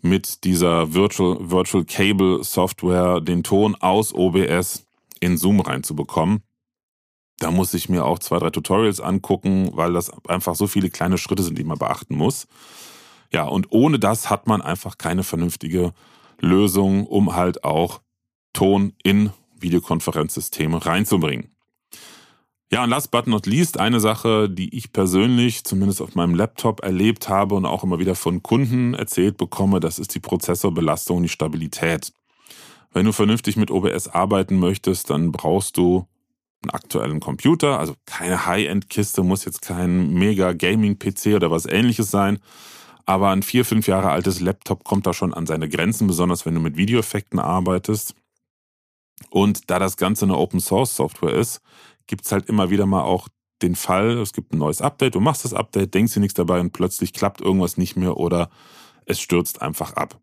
mit 0.01 0.45
dieser 0.45 0.93
Virtual, 0.93 1.37
Virtual 1.41 1.83
Cable 1.83 2.41
Software 2.43 3.19
den 3.19 3.43
Ton 3.43 3.75
aus 3.75 4.13
OBS 4.13 4.85
in 5.19 5.37
Zoom 5.37 5.59
reinzubekommen. 5.59 6.43
Da 7.39 7.51
muss 7.51 7.73
ich 7.73 7.89
mir 7.89 8.05
auch 8.05 8.19
zwei, 8.19 8.39
drei 8.39 8.49
Tutorials 8.49 8.99
angucken, 8.99 9.71
weil 9.73 9.93
das 9.93 10.11
einfach 10.27 10.55
so 10.55 10.67
viele 10.67 10.89
kleine 10.89 11.17
Schritte 11.17 11.43
sind, 11.43 11.57
die 11.57 11.63
man 11.63 11.77
beachten 11.77 12.15
muss. 12.15 12.47
Ja, 13.31 13.45
und 13.45 13.71
ohne 13.71 13.99
das 13.99 14.29
hat 14.29 14.47
man 14.47 14.61
einfach 14.61 14.97
keine 14.97 15.23
vernünftige 15.23 15.93
Lösung, 16.39 17.07
um 17.07 17.35
halt 17.35 17.63
auch 17.63 18.01
Ton 18.53 18.93
in 19.03 19.31
Videokonferenzsysteme 19.59 20.85
reinzubringen. 20.85 21.49
Ja, 22.71 22.83
und 22.83 22.89
last 22.89 23.11
but 23.11 23.27
not 23.27 23.45
least, 23.45 23.79
eine 23.79 23.99
Sache, 23.99 24.49
die 24.49 24.75
ich 24.75 24.93
persönlich 24.93 25.63
zumindest 25.63 26.01
auf 26.01 26.15
meinem 26.15 26.33
Laptop 26.33 26.83
erlebt 26.83 27.29
habe 27.29 27.53
und 27.55 27.65
auch 27.65 27.83
immer 27.83 27.99
wieder 27.99 28.15
von 28.15 28.41
Kunden 28.41 28.95
erzählt 28.95 29.37
bekomme, 29.37 29.79
das 29.79 29.99
ist 29.99 30.15
die 30.15 30.19
Prozessorbelastung 30.19 31.21
die 31.21 31.29
Stabilität. 31.29 32.11
Wenn 32.91 33.05
du 33.05 33.11
vernünftig 33.11 33.57
mit 33.57 33.69
OBS 33.69 34.07
arbeiten 34.07 34.57
möchtest, 34.57 35.09
dann 35.09 35.31
brauchst 35.31 35.77
du 35.77 36.07
einen 36.63 36.71
aktuellen 36.71 37.19
Computer, 37.19 37.79
also 37.79 37.95
keine 38.05 38.45
High-End-Kiste, 38.45 39.23
muss 39.23 39.45
jetzt 39.45 39.61
kein 39.61 40.13
mega 40.13 40.53
Gaming-PC 40.53 41.35
oder 41.35 41.51
was 41.51 41.65
ähnliches 41.65 42.11
sein. 42.11 42.39
Aber 43.05 43.29
ein 43.29 43.43
vier, 43.43 43.65
fünf 43.65 43.87
Jahre 43.87 44.11
altes 44.11 44.39
Laptop 44.39 44.83
kommt 44.83 45.05
da 45.05 45.13
schon 45.13 45.33
an 45.33 45.45
seine 45.45 45.67
Grenzen, 45.67 46.07
besonders 46.07 46.45
wenn 46.45 46.55
du 46.55 46.61
mit 46.61 46.77
Videoeffekten 46.77 47.39
arbeitest. 47.39 48.15
Und 49.29 49.69
da 49.69 49.79
das 49.79 49.97
Ganze 49.97 50.25
eine 50.25 50.37
Open-Source-Software 50.37 51.33
ist, 51.33 51.61
gibt's 52.07 52.31
halt 52.31 52.47
immer 52.47 52.69
wieder 52.69 52.85
mal 52.85 53.01
auch 53.01 53.27
den 53.61 53.75
Fall, 53.75 54.17
es 54.17 54.33
gibt 54.33 54.53
ein 54.53 54.57
neues 54.57 54.81
Update, 54.81 55.15
du 55.15 55.19
machst 55.19 55.45
das 55.45 55.53
Update, 55.53 55.93
denkst 55.93 56.13
dir 56.13 56.19
nichts 56.19 56.35
dabei 56.35 56.59
und 56.59 56.71
plötzlich 56.71 57.13
klappt 57.13 57.41
irgendwas 57.41 57.77
nicht 57.77 57.95
mehr 57.95 58.17
oder 58.17 58.49
es 59.05 59.19
stürzt 59.19 59.61
einfach 59.61 59.93
ab. 59.93 60.19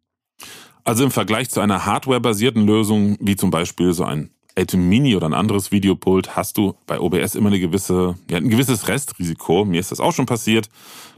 Also 0.84 1.04
im 1.04 1.10
Vergleich 1.10 1.50
zu 1.50 1.60
einer 1.60 1.86
hardware-basierten 1.86 2.66
Lösung, 2.66 3.16
wie 3.20 3.36
zum 3.36 3.50
Beispiel 3.50 3.92
so 3.92 4.04
ein 4.04 4.30
Atom 4.56 4.88
Mini 4.88 5.16
oder 5.16 5.26
ein 5.26 5.34
anderes 5.34 5.70
Videopult 5.72 6.36
hast 6.36 6.56
du 6.56 6.74
bei 6.86 7.00
OBS 7.00 7.34
immer 7.34 7.48
eine 7.48 7.60
gewisse, 7.60 8.16
ja, 8.30 8.38
ein 8.38 8.48
gewisses 8.48 8.88
Restrisiko. 8.88 9.64
Mir 9.64 9.80
ist 9.80 9.90
das 9.90 10.00
auch 10.00 10.12
schon 10.12 10.26
passiert, 10.26 10.68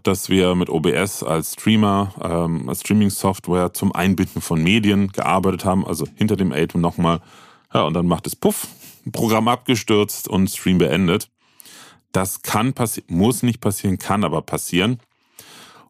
dass 0.02 0.28
wir 0.28 0.54
mit 0.54 0.68
OBS 0.68 1.22
als 1.22 1.54
Streamer, 1.54 2.12
ähm, 2.22 2.68
als 2.68 2.80
Streaming-Software 2.80 3.72
zum 3.72 3.92
Einbinden 3.92 4.42
von 4.42 4.62
Medien 4.62 5.08
gearbeitet 5.08 5.64
haben, 5.64 5.86
also 5.86 6.06
hinter 6.16 6.36
dem 6.36 6.52
Atom 6.52 6.80
nochmal, 6.80 7.20
ja, 7.72 7.82
und 7.82 7.94
dann 7.94 8.06
macht 8.06 8.26
es 8.26 8.36
Puff, 8.36 8.68
Programm 9.10 9.48
abgestürzt 9.48 10.28
und 10.28 10.48
Stream 10.50 10.78
beendet. 10.78 11.28
Das 12.12 12.42
kann 12.42 12.74
passieren, 12.74 13.16
muss 13.16 13.42
nicht 13.42 13.60
passieren, 13.60 13.98
kann 13.98 14.24
aber 14.24 14.42
passieren. 14.42 15.00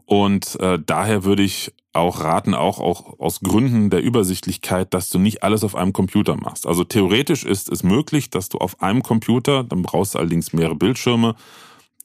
Und 0.06 0.58
äh, 0.60 0.78
daher 0.84 1.24
würde 1.24 1.42
ich 1.42 1.72
auch 1.92 2.20
raten, 2.20 2.54
auch, 2.54 2.80
auch 2.80 3.18
aus 3.18 3.40
Gründen 3.40 3.90
der 3.90 4.02
Übersichtlichkeit, 4.02 4.94
dass 4.94 5.10
du 5.10 5.18
nicht 5.18 5.42
alles 5.42 5.62
auf 5.62 5.74
einem 5.74 5.92
Computer 5.92 6.36
machst. 6.36 6.66
Also 6.66 6.84
theoretisch 6.84 7.44
ist 7.44 7.70
es 7.70 7.82
möglich, 7.82 8.30
dass 8.30 8.48
du 8.48 8.58
auf 8.58 8.80
einem 8.82 9.02
Computer, 9.02 9.64
dann 9.64 9.82
brauchst 9.82 10.14
du 10.14 10.18
allerdings 10.18 10.52
mehrere 10.52 10.74
Bildschirme, 10.74 11.34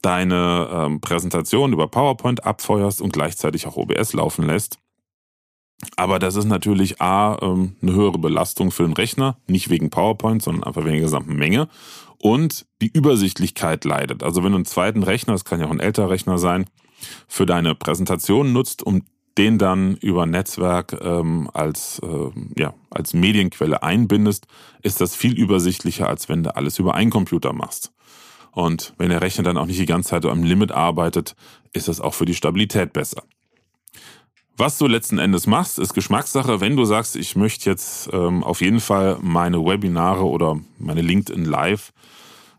deine 0.02 0.70
ähm, 0.72 1.02
Präsentation 1.02 1.74
über 1.74 1.88
PowerPoint 1.88 2.46
abfeuerst 2.46 3.02
und 3.02 3.14
gleichzeitig 3.14 3.66
auch 3.66 3.78
OBS 3.78 4.14
laufen 4.14 4.46
lässt. 4.46 4.78
Aber 5.96 6.20
das 6.20 6.36
ist 6.36 6.46
natürlich 6.46 7.02
A, 7.02 7.38
ähm, 7.42 7.76
eine 7.82 7.94
höhere 7.94 8.18
Belastung 8.18 8.72
für 8.72 8.84
den 8.84 8.94
Rechner, 8.94 9.38
nicht 9.48 9.70
wegen 9.70 9.90
PowerPoint, 9.90 10.42
sondern 10.42 10.64
einfach 10.64 10.82
wegen 10.82 10.96
der 10.96 11.04
gesamten 11.04 11.36
Menge. 11.36 11.70
Und 12.20 12.66
die 12.82 12.88
Übersichtlichkeit 12.92 13.86
leidet. 13.86 14.24
Also 14.24 14.44
wenn 14.44 14.52
du 14.52 14.58
einen 14.58 14.66
zweiten 14.66 15.04
Rechner, 15.04 15.34
das 15.34 15.46
kann 15.46 15.60
ja 15.60 15.68
auch 15.68 15.72
ein 15.72 15.80
älterer 15.80 16.10
Rechner 16.10 16.40
sein, 16.40 16.66
für 17.28 17.46
deine 17.46 17.76
Präsentation 17.76 18.54
nutzt, 18.54 18.82
um 18.82 19.04
den 19.38 19.58
dann 19.58 19.96
über 19.98 20.26
Netzwerk 20.26 20.98
ähm, 21.02 21.50
als, 21.54 22.02
äh, 22.04 22.60
ja, 22.60 22.74
als 22.90 23.14
Medienquelle 23.14 23.84
einbindest, 23.84 24.48
ist 24.82 25.02
das 25.02 25.16
viel 25.16 25.38
übersichtlicher, 25.38 26.08
als 26.08 26.30
wenn 26.30 26.44
du 26.44 26.56
alles 26.56 26.80
über 26.80 26.96
einen 26.96 27.12
Computer 27.12 27.54
machst. 27.54 27.92
Und 28.52 28.94
wenn 28.98 29.10
der 29.10 29.22
Rechner 29.22 29.44
dann 29.44 29.58
auch 29.58 29.68
nicht 29.68 29.80
die 29.80 29.86
ganze 29.86 30.10
Zeit 30.10 30.26
am 30.26 30.44
Limit 30.44 30.72
arbeitet, 30.72 31.36
ist 31.74 31.88
das 31.88 32.02
auch 32.02 32.16
für 32.16 32.26
die 32.26 32.34
Stabilität 32.34 32.94
besser. 32.94 33.24
Was 34.60 34.80
du 34.80 34.88
letzten 34.88 35.20
Endes 35.20 35.46
machst, 35.46 35.78
ist 35.78 35.94
Geschmackssache. 35.94 36.60
Wenn 36.60 36.76
du 36.76 36.84
sagst, 36.84 37.16
ich 37.16 37.36
möchte 37.36 37.70
jetzt 37.70 38.10
ähm, 38.12 38.44
auf 38.44 38.62
jeden 38.62 38.80
Fall 38.80 39.20
meine 39.22 39.64
Webinare 39.64 40.26
oder 40.26 40.60
meine 40.80 41.02
LinkedIn 41.02 41.46
Live 41.46 41.94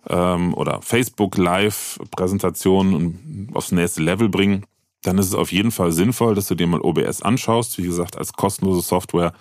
ähm, 0.08 0.54
oder 0.54 0.80
Facebook 0.80 1.36
Live 1.36 1.98
Präsentationen 2.12 3.50
aufs 3.52 3.72
nächste 3.72 4.02
Level 4.02 4.28
bringen, 4.28 4.64
dann 5.02 5.18
ist 5.18 5.26
es 5.26 5.34
auf 5.34 5.52
jeden 5.52 5.70
Fall 5.70 5.92
sinnvoll, 5.92 6.34
dass 6.34 6.48
du 6.48 6.54
dir 6.54 6.66
mal 6.66 6.80
OBS 6.80 7.22
anschaust. 7.22 7.78
Wie 7.78 7.86
gesagt, 7.86 8.16
als 8.16 8.32
kostenlose 8.32 8.80
Software 8.80 9.32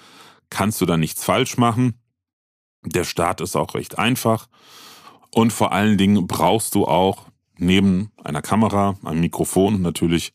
kannst 0.50 0.80
du 0.82 0.86
da 0.86 0.98
nichts 0.98 1.24
falsch 1.24 1.58
machen. 1.58 2.00
Der 2.86 3.04
Start 3.04 3.42
ist 3.42 3.56
auch 3.56 3.74
recht 3.74 3.98
einfach. 3.98 4.48
Und 5.32 5.52
vor 5.52 5.72
allen 5.72 5.98
Dingen 5.98 6.28
brauchst 6.28 6.76
du 6.76 6.86
auch 6.86 7.26
neben 7.58 8.12
einer 8.24 8.42
Kamera, 8.42 8.96
einem 9.04 9.22
Mikrofon 9.22 9.76
und 9.76 9.82
natürlich 9.82 10.34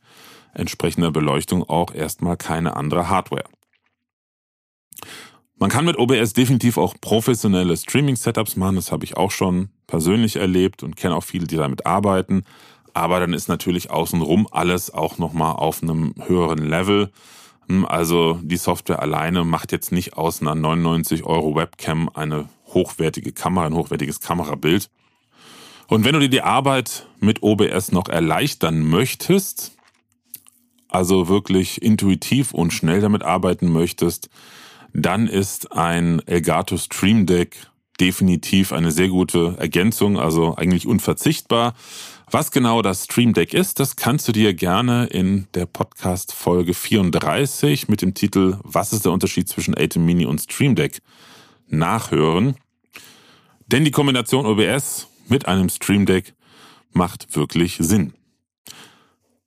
entsprechender 0.55 1.11
Beleuchtung 1.11 1.63
auch 1.63 1.95
erstmal 1.95 2.37
keine 2.37 2.77
andere 2.77 3.09
Hardware. 3.09 3.45
Man 5.57 5.71
kann 5.71 5.85
mit 5.85 5.97
OBS 5.97 6.33
definitiv 6.33 6.77
auch 6.77 6.95
professionelle 7.01 7.77
Streaming-Setups 7.77 8.57
machen, 8.57 8.77
das 8.77 8.91
habe 8.91 9.05
ich 9.05 9.17
auch 9.17 9.31
schon 9.31 9.71
persönlich 9.87 10.37
erlebt 10.37 10.83
und 10.83 10.97
kenne 10.97 11.15
auch 11.15 11.23
viele, 11.23 11.47
die 11.47 11.57
damit 11.57 11.87
arbeiten. 11.87 12.43
Aber 12.95 13.21
dann 13.21 13.33
ist 13.33 13.49
natürlich 13.49 13.91
außenrum 13.91 14.49
alles 14.51 14.93
auch 14.93 15.19
nochmal 15.19 15.57
auf 15.57 15.83
einem 15.83 16.15
höheren 16.27 16.59
Level. 16.59 17.11
Hm, 17.69 17.85
also 17.87 18.39
die 18.43 18.57
Software 18.57 19.01
alleine 19.01 19.45
macht 19.45 19.73
jetzt 19.73 19.93
nicht 19.93 20.15
aus 20.15 20.41
einer 20.41 20.55
99 20.55 21.25
Euro 21.25 21.55
Webcam 21.55 22.11
eine 22.15 22.49
hochwertige 22.69 23.33
Kamera, 23.33 23.67
ein 23.67 23.75
hochwertiges 23.75 24.21
Kamerabild. 24.21 24.91
Und 25.89 26.05
wenn 26.05 26.15
du 26.15 26.21
dir 26.21 26.31
die 26.31 26.43
Arbeit 26.43 27.07
mit 27.21 27.43
OBS 27.43 27.93
noch 27.93 28.09
erleichtern 28.09 28.83
möchtest, 28.83 29.73
also 30.89 31.29
wirklich 31.29 31.83
intuitiv 31.83 32.53
und 32.53 32.73
schnell 32.73 33.01
damit 33.01 33.23
arbeiten 33.23 33.71
möchtest, 33.71 34.29
dann 34.95 35.27
ist 35.27 35.73
ein 35.73 36.21
Elgato 36.27 36.77
Stream 36.77 37.27
Deck 37.27 37.67
definitiv 38.03 38.73
eine 38.73 38.91
sehr 38.91 39.07
gute 39.07 39.55
Ergänzung, 39.59 40.19
also 40.19 40.57
eigentlich 40.57 40.89
unverzichtbar. 40.89 41.75
Was 42.29 42.51
genau 42.51 42.83
das 42.83 43.05
Stream 43.05 43.33
Deck 43.33 43.55
ist, 43.55 43.79
das 43.79 43.95
kannst 43.95 44.27
du 44.27 44.33
dir 44.33 44.55
gerne 44.55 45.07
in 45.07 45.47
der 45.55 45.67
Podcast 45.67 46.35
Folge 46.35 46.75
34 46.75 47.89
mit 47.89 48.03
dem 48.03 48.13
Titel 48.15 48.59
Was 48.65 48.93
ist 48.93 49.05
der 49.05 49.13
Unterschied 49.13 49.49
zwischen 49.49 49.79
ATEM 49.79 50.05
Mini 50.05 50.27
und 50.27 50.41
Stream 50.41 50.75
Deck 50.75 50.99
nachhören. 51.69 52.57
Denn 53.69 53.85
die 53.85 53.93
Kombination 53.93 54.47
OBS 54.47 55.07
mit 55.29 55.47
einem 55.47 55.69
Stream 55.69 56.05
Deck 56.05 56.35
macht 56.91 57.37
wirklich 57.37 57.77
Sinn. 57.79 58.15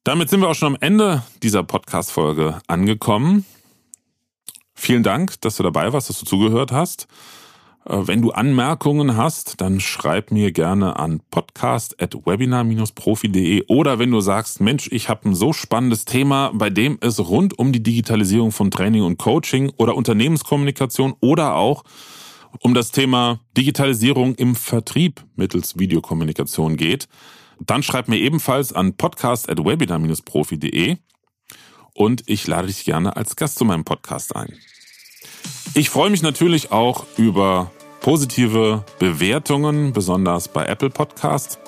Damit 0.05 0.29
sind 0.29 0.39
wir 0.39 0.47
auch 0.47 0.55
schon 0.55 0.75
am 0.75 0.77
Ende 0.79 1.23
dieser 1.43 1.63
Podcast-Folge 1.63 2.61
angekommen. 2.67 3.45
Vielen 4.75 5.03
Dank, 5.03 5.41
dass 5.41 5.57
du 5.57 5.63
dabei 5.63 5.91
warst, 5.91 6.07
dass 6.07 6.19
du 6.19 6.25
zugehört 6.25 6.71
hast. 6.71 7.07
Äh, 7.85 8.07
wenn 8.07 8.21
du 8.21 8.31
Anmerkungen 8.31 9.15
hast, 9.15 9.61
dann 9.61 9.79
schreib 9.79 10.31
mir 10.31 10.51
gerne 10.51 10.97
an 10.97 11.21
podcast.webinar-profi.de 11.31 13.65
oder 13.67 13.97
wenn 13.99 14.11
du 14.11 14.19
sagst, 14.21 14.61
Mensch, 14.61 14.89
ich 14.91 15.09
habe 15.09 15.29
ein 15.29 15.35
so 15.35 15.53
spannendes 15.53 16.05
Thema, 16.05 16.51
bei 16.53 16.69
dem 16.69 16.97
es 17.01 17.19
rund 17.19 17.59
um 17.59 17.71
die 17.71 17.83
Digitalisierung 17.83 18.51
von 18.51 18.71
Training 18.71 19.03
und 19.03 19.17
Coaching 19.17 19.71
oder 19.77 19.95
Unternehmenskommunikation 19.95 21.13
oder 21.19 21.55
auch 21.55 21.83
um 22.61 22.73
das 22.73 22.91
Thema 22.91 23.41
Digitalisierung 23.57 24.35
im 24.35 24.55
Vertrieb 24.55 25.25
mittels 25.35 25.77
Videokommunikation 25.77 26.77
geht, 26.77 27.09
dann 27.59 27.83
schreib 27.83 28.07
mir 28.07 28.17
ebenfalls 28.17 28.71
an 28.73 28.95
podcast.webinar-profi.de 28.95 30.97
und 31.93 32.23
ich 32.27 32.47
lade 32.47 32.67
dich 32.67 32.85
gerne 32.85 33.15
als 33.15 33.35
Gast 33.35 33.57
zu 33.57 33.65
meinem 33.65 33.83
Podcast 33.83 34.35
ein. 34.35 34.53
Ich 35.77 35.89
freue 35.89 36.09
mich 36.09 36.21
natürlich 36.21 36.71
auch 36.71 37.03
über 37.17 37.69
positive 37.99 38.85
Bewertungen, 38.97 39.91
besonders 39.91 40.47
bei 40.47 40.65
Apple 40.65 40.89
Podcast, 40.89 41.59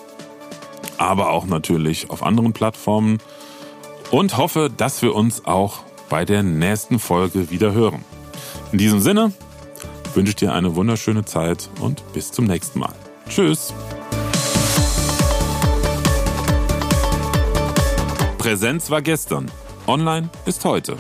aber 0.98 1.32
auch 1.32 1.46
natürlich 1.46 2.10
auf 2.10 2.24
anderen 2.24 2.54
Plattformen 2.54 3.18
und 4.10 4.38
hoffe, 4.38 4.72
dass 4.76 5.02
wir 5.02 5.14
uns 5.14 5.44
auch 5.44 5.80
bei 6.08 6.24
der 6.24 6.42
nächsten 6.42 7.00
Folge 7.00 7.52
wieder 7.52 7.74
hören. 7.74 8.06
In 8.72 8.78
diesem 8.78 9.02
Sinne 9.02 9.34
wünsche 10.14 10.30
ich 10.30 10.36
dir 10.38 10.54
eine 10.54 10.78
wunderschöne 10.78 11.26
Zeit 11.26 11.70
und 11.82 12.02
bis 12.14 12.32
zum 12.32 12.46
nächsten 12.46 12.80
Mal. 12.80 12.96
Tschüss. 13.28 13.74
Präsenz 18.38 18.90
war 18.90 19.02
gestern. 19.02 19.52
Online 19.86 20.30
ist 20.46 20.64
heute. 20.64 20.96